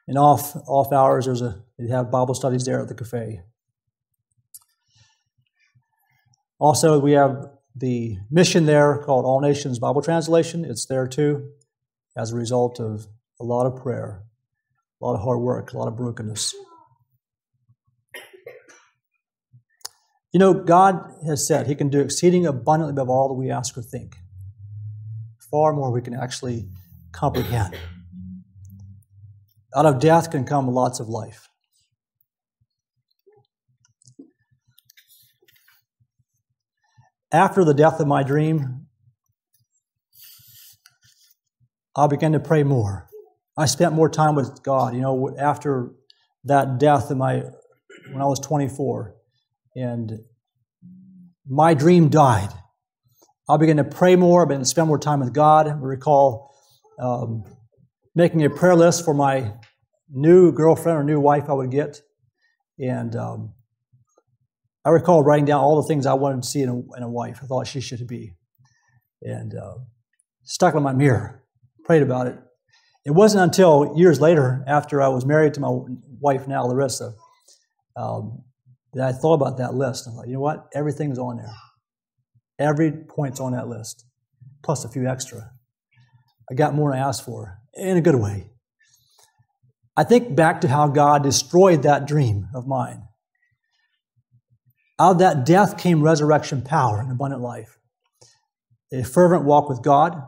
In 0.07 0.17
off 0.17 0.57
off 0.67 0.93
hours, 0.93 1.27
there's 1.27 1.41
a 1.41 1.63
they 1.79 1.89
have 1.89 2.11
Bible 2.11 2.35
studies 2.35 2.65
there 2.65 2.81
at 2.81 2.89
the 2.89 2.95
cafe. 2.95 3.43
Also, 6.59 6.99
we 6.99 7.13
have 7.13 7.49
the 7.81 8.19
mission 8.31 8.67
there 8.67 8.99
called 8.99 9.25
All 9.25 9.41
Nations 9.41 9.79
Bible 9.79 10.03
Translation. 10.03 10.65
It's 10.65 10.87
there 10.87 11.07
too, 11.07 11.51
as 12.17 12.33
a 12.33 12.37
result 12.37 12.79
of 12.79 13.09
a 13.41 13.45
lot 13.45 13.67
of 13.67 13.83
prayer 13.83 14.23
a 15.01 15.07
lot 15.07 15.15
of 15.15 15.23
hard 15.23 15.41
work, 15.41 15.73
a 15.73 15.79
lot 15.79 15.89
of 15.89 15.97
brokenness. 15.97 16.55
You 20.33 20.39
know, 20.39 20.55
God 20.55 21.13
has 21.27 21.47
said 21.47 21.67
He 21.67 21.75
can 21.75 21.89
do 21.89 22.01
exceeding 22.01 22.47
abundantly 22.47 22.93
above 22.93 23.11
all 23.11 23.29
that 23.29 23.35
we 23.35 23.51
ask 23.51 23.77
or 23.77 23.83
think. 23.83 24.17
Far 25.51 25.73
more 25.73 25.91
we 25.91 26.03
can 26.03 26.15
actually 26.15 26.69
comprehend. 27.13 27.77
Out 29.75 29.87
of 29.87 29.99
death 29.99 30.31
can 30.31 30.45
come 30.45 30.69
lots 30.69 31.01
of 31.01 31.09
life. 31.09 31.50
After 37.33 37.65
the 37.65 37.75
death 37.75 38.01
of 38.01 38.09
my 38.09 38.25
dream, 38.25 38.87
I 41.97 42.07
began 42.09 42.33
to 42.33 42.41
pray 42.41 42.65
more. 42.65 43.09
I 43.57 43.67
spent 43.67 43.95
more 43.95 44.09
time 44.09 44.35
with 44.35 44.63
God. 44.63 44.95
You 44.95 45.01
know, 45.01 45.37
after 45.39 45.93
that 46.45 46.79
death 46.79 47.11
in 47.11 47.19
my 47.19 47.45
when 48.11 48.23
I 48.23 48.27
was 48.27 48.41
24, 48.41 49.15
and 49.77 50.21
my 51.49 51.75
dream 51.75 52.09
died. 52.09 52.49
I 53.49 53.57
began 53.57 53.77
to 53.77 53.85
pray 53.85 54.17
more. 54.17 54.47
To 54.47 54.65
spend 54.65 54.89
more 54.89 54.99
time 54.99 55.21
with 55.21 55.33
God. 55.33 55.69
I 55.69 55.73
recall 55.73 56.55
um, 56.99 57.45
making 58.15 58.45
a 58.45 58.51
prayer 58.51 58.75
list 58.75 59.05
for 59.05 59.15
my 59.15 59.53
new 60.09 60.51
girlfriend 60.53 60.99
or 60.99 61.05
new 61.05 61.21
wife 61.21 61.45
I 61.49 61.53
would 61.53 61.71
get, 61.71 62.01
and 62.79 63.15
um, 63.15 63.55
I 64.85 64.91
recall 64.91 65.23
writing 65.23 65.45
down 65.45 65.61
all 65.61 65.81
the 65.81 65.87
things 65.87 66.07
I 66.07 66.15
wanted 66.15 66.43
to 66.43 66.49
see 66.49 66.63
in 66.63 66.69
a, 66.69 66.97
in 66.97 67.03
a 67.03 67.11
wife. 67.11 67.41
I 67.43 67.47
thought 67.47 67.67
she 67.67 67.81
should 67.81 68.07
be, 68.07 68.35
and 69.23 69.55
uh, 69.55 69.75
stuck 70.43 70.75
on 70.75 70.83
my 70.83 70.93
mirror, 70.93 71.45
prayed 71.85 72.03
about 72.03 72.27
it. 72.27 72.39
It 73.05 73.13
wasn't 73.13 73.45
until 73.45 73.95
years 73.97 74.21
later, 74.21 74.65
after 74.67 75.01
I 75.01 75.09
was 75.09 75.25
married 75.25 75.55
to 75.55 75.61
my 75.61 75.79
wife 76.21 76.47
now, 76.47 76.65
Larissa, 76.67 77.15
um, 77.97 78.43
that 78.95 79.07
I 79.07 79.13
thought 79.13 79.35
about 79.35 79.59
that 79.59 79.75
list. 79.75 80.09
I 80.09 80.13
thought, 80.13 80.29
you 80.29 80.35
know 80.35 80.41
what? 80.41 80.69
Everything's 80.75 81.19
on 81.19 81.39
there. 81.39 81.55
Every 82.59 82.93
point's 82.93 83.41
on 83.41 83.53
that 83.53 83.69
list, 83.69 84.05
plus 84.63 84.85
a 84.85 84.89
few 84.89 85.09
extra. 85.09 85.53
I 86.51 86.55
got 86.55 86.75
more 86.75 86.91
than 86.91 87.01
I 87.01 87.07
asked 87.07 87.25
for 87.25 87.61
in 87.75 87.97
a 87.97 88.01
good 88.01 88.17
way. 88.17 88.51
I 89.97 90.05
think 90.05 90.35
back 90.35 90.63
to 90.63 90.69
how 90.69 90.89
God 90.89 91.23
destroyed 91.23 91.83
that 91.83 92.07
dream 92.07 92.49
of 92.55 92.67
mine. 92.67 93.03
Out 95.01 95.13
of 95.13 95.19
that 95.21 95.47
death 95.47 95.79
came 95.79 96.03
resurrection 96.03 96.61
power 96.61 97.01
and 97.01 97.11
abundant 97.11 97.41
life. 97.41 97.79
A 98.93 99.03
fervent 99.03 99.45
walk 99.45 99.71
with 99.71 99.83
God, 99.83 100.23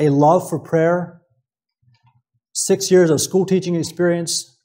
a 0.00 0.08
love 0.08 0.48
for 0.48 0.58
prayer, 0.58 1.22
six 2.52 2.90
years 2.90 3.08
of 3.08 3.20
school 3.20 3.46
teaching 3.46 3.76
experience, 3.76 4.58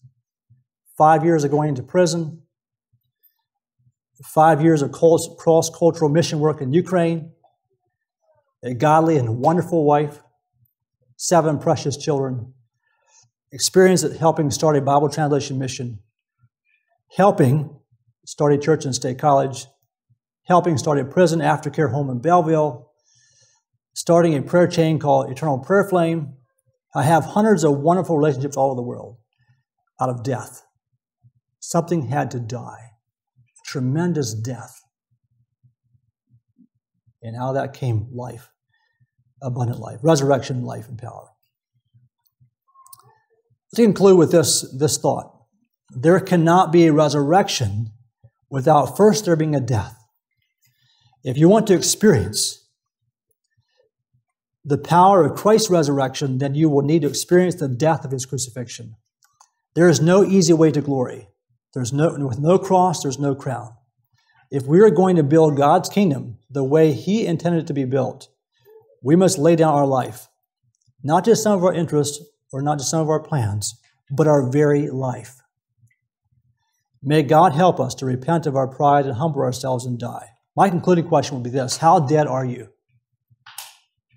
five 0.98 1.24
years 1.24 1.44
of 1.44 1.52
going 1.52 1.70
into 1.70 1.84
prison, 1.84 2.42
five 4.24 4.64
years 4.64 4.82
of 4.82 4.92
cross 4.92 5.70
cultural 5.70 6.10
mission 6.10 6.40
work 6.40 6.60
in 6.60 6.74
Ukraine, 6.74 7.34
a 8.64 8.74
godly 8.74 9.18
and 9.18 9.38
wonderful 9.38 9.86
wife, 9.86 10.24
seven 11.18 11.60
precious 11.60 11.98
children, 11.98 12.52
experience 13.52 14.04
at 14.04 14.18
helping 14.18 14.50
start 14.50 14.76
a 14.76 14.82
Bible 14.82 15.10
translation 15.10 15.60
mission, 15.60 16.00
helping 17.16 17.80
start 18.26 18.54
a 18.54 18.58
church 18.58 18.86
in 18.86 18.94
State 18.94 19.20
College, 19.20 19.66
helping 20.46 20.78
start 20.78 21.00
a 21.00 21.06
prison 21.06 21.40
aftercare 21.40 21.92
home 21.92 22.10
in 22.10 22.20
Belleville, 22.20 22.92
starting 23.94 24.36
a 24.36 24.42
prayer 24.42 24.68
chain 24.68 25.00
called 25.00 25.32
Eternal 25.32 25.60
Prayer 25.60 25.88
Flame. 25.88 26.34
I 26.96 27.04
have 27.04 27.26
hundreds 27.26 27.64
of 27.64 27.80
wonderful 27.80 28.18
relationships 28.18 28.58
all 28.58 28.72
over 28.72 28.76
the 28.76 28.84
world 28.84 29.18
out 30.00 30.10
of 30.10 30.24
death. 30.24 30.64
Something 31.60 32.08
had 32.08 32.32
to 32.32 32.40
die. 32.40 32.92
Tremendous 33.66 34.34
death. 34.34 34.82
And 37.22 37.38
how 37.38 37.54
that 37.54 37.74
came 37.74 38.08
life, 38.14 38.50
abundant 39.42 39.80
life, 39.80 40.00
resurrection, 40.04 40.64
life, 40.64 40.90
and 40.90 40.98
power. 40.98 41.30
Let's 43.72 43.86
conclude 43.86 44.18
with 44.18 44.32
this, 44.32 44.70
this 44.78 44.98
thought. 44.98 45.32
There 45.90 46.20
cannot 46.20 46.72
be 46.72 46.86
a 46.86 46.94
resurrection 46.94 47.92
without 48.54 48.96
first 48.96 49.26
there 49.26 49.36
being 49.36 49.56
a 49.56 49.60
death. 49.60 49.98
If 51.24 51.38
you 51.40 51.50
want 51.50 51.66
to 51.68 51.74
experience 51.74 52.70
the 54.64 54.78
power 54.78 55.26
of 55.26 55.36
Christ's 55.36 55.72
resurrection, 55.72 56.38
then 56.38 56.54
you 56.54 56.70
will 56.70 56.84
need 56.84 57.02
to 57.02 57.08
experience 57.08 57.56
the 57.56 57.68
death 57.68 58.06
of 58.06 58.12
his 58.12 58.28
crucifixion. 58.28 58.96
There 59.74 59.90
is 59.90 60.00
no 60.00 60.24
easy 60.24 60.54
way 60.54 60.70
to 60.70 60.82
glory. 60.82 61.30
There's 61.74 61.92
no, 61.92 62.14
with 62.28 62.38
no 62.38 62.60
cross, 62.60 63.02
there's 63.02 63.18
no 63.18 63.34
crown. 63.34 63.74
If 64.52 64.68
we 64.68 64.82
are 64.82 64.92
going 64.92 65.16
to 65.16 65.24
build 65.24 65.58
God's 65.58 65.90
kingdom 65.90 66.38
the 66.48 66.64
way 66.64 66.94
He 66.94 67.26
intended 67.26 67.64
it 67.64 67.68
to 67.68 67.74
be 67.74 67.86
built, 67.86 68.28
we 69.02 69.16
must 69.16 69.40
lay 69.40 69.56
down 69.56 69.74
our 69.74 69.88
life. 69.88 70.28
Not 71.02 71.26
just 71.26 71.42
some 71.42 71.58
of 71.58 71.64
our 71.64 71.74
interests 71.74 72.24
or 72.52 72.62
not 72.62 72.78
just 72.78 72.92
some 72.92 73.02
of 73.02 73.10
our 73.10 73.20
plans, 73.20 73.74
but 74.12 74.28
our 74.28 74.48
very 74.48 74.92
life. 74.92 75.43
May 77.04 77.22
God 77.22 77.54
help 77.54 77.80
us 77.80 77.94
to 77.96 78.06
repent 78.06 78.46
of 78.46 78.56
our 78.56 78.68
pride 78.68 79.06
and 79.06 79.16
humble 79.16 79.42
ourselves 79.42 79.86
and 79.86 80.00
die. 80.00 80.30
My 80.56 80.70
concluding 80.70 81.08
question 81.08 81.36
will 81.36 81.44
be 81.44 81.50
this 81.50 81.78
How 81.78 82.00
dead 82.00 82.28
are 82.28 82.46
you? 82.46 82.70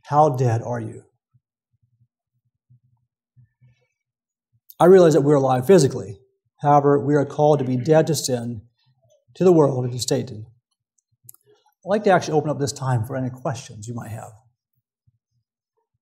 How 0.04 0.30
dead 0.30 0.62
are 0.62 0.80
you? 0.80 1.02
I 4.78 4.84
realize 4.84 5.14
that 5.14 5.22
we're 5.22 5.34
alive 5.34 5.66
physically, 5.66 6.18
However, 6.62 6.98
we 6.98 7.14
are 7.14 7.24
called 7.24 7.58
to 7.58 7.64
be 7.64 7.76
dead 7.76 8.06
to 8.06 8.14
sin, 8.14 8.62
to 9.34 9.44
the 9.44 9.52
world, 9.52 9.84
and 9.84 9.92
to 9.92 9.98
Satan. 9.98 10.46
I'd 11.84 11.88
like 11.88 12.04
to 12.04 12.10
actually 12.10 12.34
open 12.34 12.50
up 12.50 12.58
this 12.58 12.72
time 12.72 13.04
for 13.04 13.16
any 13.16 13.30
questions 13.30 13.86
you 13.86 13.94
might 13.94 14.10
have. 14.10 14.32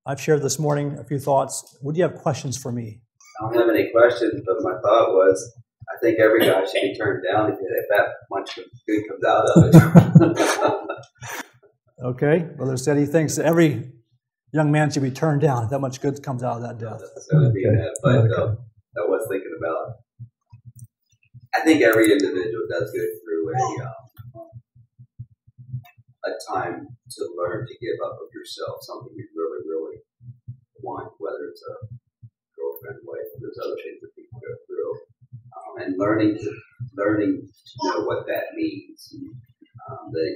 I've 0.05 0.21
shared 0.21 0.41
this 0.41 0.59
morning 0.59 0.97
a 0.97 1.03
few 1.03 1.19
thoughts. 1.19 1.77
Would 1.81 1.97
you 1.97 2.03
have 2.03 2.15
questions 2.15 2.57
for 2.57 2.71
me? 2.71 3.01
I 3.41 3.45
don't 3.45 3.59
have 3.59 3.75
any 3.75 3.91
questions, 3.91 4.41
but 4.45 4.55
my 4.61 4.79
thought 4.81 5.11
was 5.11 5.53
I 5.89 5.97
think 6.01 6.19
every 6.19 6.45
guy 6.45 6.63
should 6.65 6.81
be 6.81 6.95
turned 6.95 7.23
down 7.29 7.51
if 7.51 7.59
that 7.89 8.07
much 8.31 8.59
good 8.87 9.03
comes 9.07 9.23
out 9.23 9.45
of 9.55 9.63
it. 10.23 10.95
okay. 12.03 12.39
Brother 12.55 12.77
said 12.77 12.97
he 12.97 13.05
thinks 13.05 13.37
every 13.37 13.91
young 14.51 14.71
man 14.71 14.89
should 14.89 15.03
be 15.03 15.11
turned 15.11 15.41
down 15.41 15.63
if 15.63 15.69
that 15.69 15.79
much 15.79 16.01
good 16.01 16.21
comes 16.23 16.43
out 16.43 16.57
of 16.57 16.63
that 16.63 16.77
death. 16.79 16.99
That's 16.99 17.27
going 17.27 17.45
to 17.45 17.51
be 17.51 17.65
okay. 17.67 17.75
that, 17.75 17.99
but 18.01 18.15
okay. 18.15 18.33
uh, 18.33 18.55
I 18.97 19.07
was 19.07 19.27
thinking 19.29 19.55
about 19.59 19.95
I 21.55 21.61
think 21.63 21.81
every 21.81 22.11
individual 22.11 22.67
does 22.67 22.91
go 22.91 23.03
through 23.23 23.53
a 23.53 23.87
um, 23.87 24.05
a 26.25 26.31
time 26.51 26.87
to 26.89 27.21
learn 27.37 27.65
to 27.67 27.75
give 27.77 28.01
up 28.03 28.17
of 28.17 28.33
yourself, 28.33 28.81
something 28.81 29.13
you 29.15 29.29
really, 29.37 29.61
really 29.63 30.01
want, 30.81 31.13
whether 31.21 31.47
it's 31.47 31.61
a 31.61 31.75
girlfriend, 32.57 32.99
wife, 33.05 33.29
there's 33.39 33.61
other 33.61 33.77
things 33.77 34.01
that 34.01 34.11
people 34.17 34.41
go 34.41 34.53
through, 34.65 34.89
um, 34.89 34.94
and 35.85 35.95
learning 35.97 36.35
to 36.37 36.49
learning 36.97 37.45
to 37.45 37.73
know 37.87 38.03
what 38.05 38.25
that 38.27 38.55
means. 38.55 39.13
Um, 39.85 40.09
that 40.11 40.33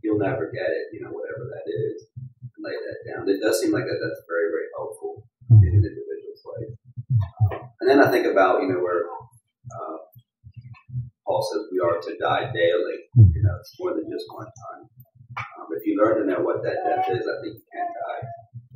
you'll 0.00 0.18
never 0.18 0.48
get 0.48 0.68
it, 0.68 0.92
you 0.92 1.04
know, 1.04 1.12
whatever 1.12 1.44
that 1.44 1.64
is, 1.68 2.08
and 2.16 2.60
lay 2.64 2.72
that 2.72 3.00
down. 3.04 3.28
It 3.28 3.40
does 3.40 3.60
seem 3.60 3.72
like 3.72 3.84
that 3.84 4.00
that's 4.00 4.24
very, 4.24 4.48
very 4.48 4.68
helpful 4.76 5.28
in 5.50 5.72
an 5.76 5.84
individual's 5.84 6.44
life. 6.44 6.72
Um, 7.52 7.68
and 7.80 7.86
then 7.88 8.00
I 8.00 8.08
think 8.08 8.24
about, 8.24 8.62
you 8.64 8.68
know, 8.72 8.80
where 8.80 9.04
uh, 9.08 9.98
Paul 11.26 11.44
says 11.44 11.68
we 11.72 11.80
are 11.80 12.00
to 12.00 12.12
die 12.16 12.52
daily. 12.52 13.12
You 13.16 13.42
know, 13.44 13.56
it's 13.60 13.76
more 13.80 13.92
than 13.92 14.08
just 14.08 14.24
one 14.32 14.48
time. 14.48 14.88
Um, 15.60 15.68
if 15.76 15.84
you 15.84 15.96
learn 16.00 16.20
to 16.20 16.28
know 16.28 16.40
what 16.40 16.64
that 16.64 16.84
death 16.84 17.08
is, 17.12 17.24
I 17.28 17.36
think 17.44 17.60
you 17.60 17.66
can 17.72 17.88
die 17.92 18.24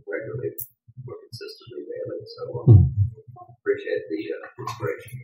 regularly, 0.04 0.56
more 1.04 1.16
consistently 1.24 1.88
daily. 1.88 2.20
So 2.36 2.42
um, 2.68 2.92
appreciate 3.60 4.04
the 4.12 4.20
uh, 4.32 4.48
inspiration. 4.60 5.17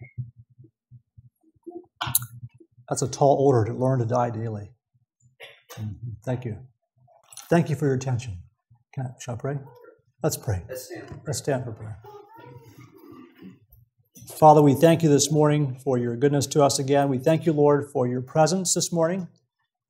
That's 2.89 3.03
a 3.03 3.09
tall 3.09 3.37
order 3.37 3.71
to 3.71 3.77
learn 3.77 3.99
to 4.01 4.05
die 4.05 4.31
daily. 4.31 4.71
Mm-hmm. 5.73 6.11
Thank 6.25 6.45
you. 6.45 6.59
Thank 7.49 7.71
you 7.71 7.77
for 7.77 7.87
your 7.87 7.95
attention. 7.95 8.39
Can 8.95 9.07
I, 9.07 9.11
shall 9.21 9.35
I 9.35 9.39
pray? 9.39 9.59
Let's 10.23 10.37
pray. 10.37 10.63
Let's 10.69 10.85
stand. 10.85 11.21
Let's 11.27 11.39
stand 11.39 11.65
for 11.65 11.73
prayer. 11.73 11.99
Father, 14.39 14.63
we 14.63 14.75
thank 14.75 15.03
you 15.03 15.09
this 15.09 15.31
morning 15.31 15.79
for 15.85 15.99
your 15.99 16.17
goodness 16.17 16.47
to 16.49 16.63
us 16.63 16.79
again. 16.79 17.09
We 17.09 17.19
thank 17.19 17.47
you, 17.47 17.53
Lord, 17.53 17.91
for 17.93 18.07
your 18.07 18.23
presence 18.23 18.75
this 18.75 18.93
morning. 18.93 19.29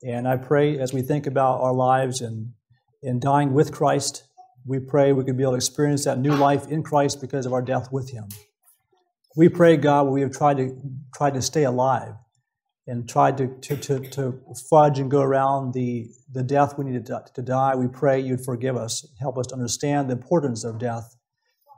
And 0.03 0.27
I 0.27 0.37
pray 0.37 0.79
as 0.79 0.93
we 0.93 1.03
think 1.03 1.27
about 1.27 1.61
our 1.61 1.73
lives 1.73 2.21
and 2.21 2.53
in 3.03 3.21
dying 3.21 3.53
with 3.53 3.73
Christ, 3.73 4.25
we 4.67 4.79
pray 4.79 5.13
we 5.13 5.25
could 5.25 5.37
be 5.37 5.43
able 5.43 5.53
to 5.53 5.57
experience 5.57 6.05
that 6.05 6.19
new 6.19 6.35
life 6.35 6.69
in 6.69 6.83
Christ 6.83 7.21
because 7.21 7.47
of 7.47 7.53
our 7.53 7.63
death 7.63 7.93
with 7.93 8.11
Him. 8.11 8.25
We 9.37 9.49
pray, 9.49 9.77
God, 9.77 10.09
we 10.09 10.23
have 10.23 10.33
tried 10.33 10.57
to 10.57 10.77
tried 11.15 11.35
to 11.35 11.43
stay 11.43 11.65
alive 11.65 12.15
and 12.87 13.09
tried 13.09 13.39
to, 13.39 13.49
to, 13.63 13.77
to, 13.77 14.01
to 14.11 14.41
fudge 14.69 14.99
and 14.99 15.11
go 15.11 15.23
around 15.23 15.73
the, 15.73 16.07
the 16.33 16.43
death 16.43 16.77
we 16.77 16.85
needed 16.85 17.07
to, 17.07 17.25
to 17.35 17.43
die. 17.43 17.75
We 17.75 17.89
pray 17.89 18.21
you'd 18.21 18.45
forgive 18.45 18.77
us, 18.77 19.07
help 19.21 19.39
us 19.39 19.47
to 19.49 19.55
understand 19.55 20.09
the 20.09 20.13
importance 20.15 20.65
of 20.65 20.79
death 20.79 21.17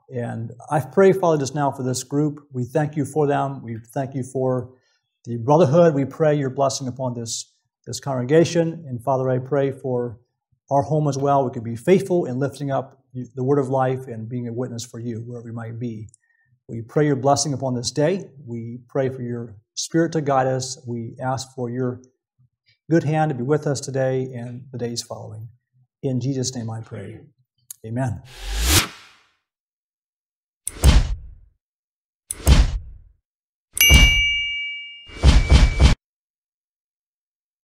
and 0.09 0.53
I 0.71 0.81
pray, 0.81 1.12
Father, 1.12 1.38
just 1.38 1.55
now 1.55 1.71
for 1.73 1.83
this 1.83 2.05
group. 2.05 2.47
We 2.53 2.64
thank 2.64 2.97
you 2.97 3.05
for 3.05 3.27
them. 3.27 3.62
We 3.62 3.79
thank 3.92 4.14
you 4.14 4.23
for 4.23 4.75
the 5.25 5.37
brotherhood. 5.37 5.95
We 5.95 6.05
pray 6.05 6.37
your 6.37 6.51
blessing 6.51 6.87
upon 6.87 7.14
this, 7.14 7.53
this 7.87 7.99
congregation. 7.99 8.85
And 8.88 9.03
Father, 9.03 9.29
I 9.29 9.38
pray 9.38 9.73
for 9.73 10.21
our 10.71 10.83
home 10.83 11.09
as 11.09 11.19
well. 11.19 11.45
We 11.45 11.51
could 11.51 11.64
be 11.64 11.77
faithful 11.77 12.27
in 12.27 12.38
lifting 12.38 12.71
up 12.71 13.03
the 13.12 13.42
word 13.42 13.59
of 13.59 13.69
life 13.69 14.07
and 14.07 14.29
being 14.29 14.47
a 14.47 14.53
witness 14.53 14.85
for 14.85 15.01
you 15.01 15.23
wherever 15.27 15.47
we 15.47 15.53
might 15.53 15.79
be. 15.79 16.09
We 16.69 16.83
pray 16.83 17.07
your 17.07 17.16
blessing 17.16 17.53
upon 17.53 17.75
this 17.75 17.90
day. 17.90 18.27
We 18.45 18.81
pray 18.88 19.09
for 19.09 19.23
your 19.23 19.57
spirit 19.77 20.12
to 20.12 20.21
guide 20.21 20.49
us. 20.49 20.83
We 20.87 21.15
ask 21.23 21.55
for 21.55 21.71
your 21.71 22.03
good 22.91 23.05
hand 23.05 23.29
to 23.31 23.35
be 23.35 23.43
with 23.43 23.67
us 23.67 23.81
today 23.81 24.33
and 24.35 24.65
the 24.73 24.79
days 24.79 25.03
following. 25.03 25.49
In 26.03 26.21
Jesus' 26.21 26.55
name 26.55 26.71
I 26.71 26.81
pray. 26.81 27.21
Amen. 27.87 28.23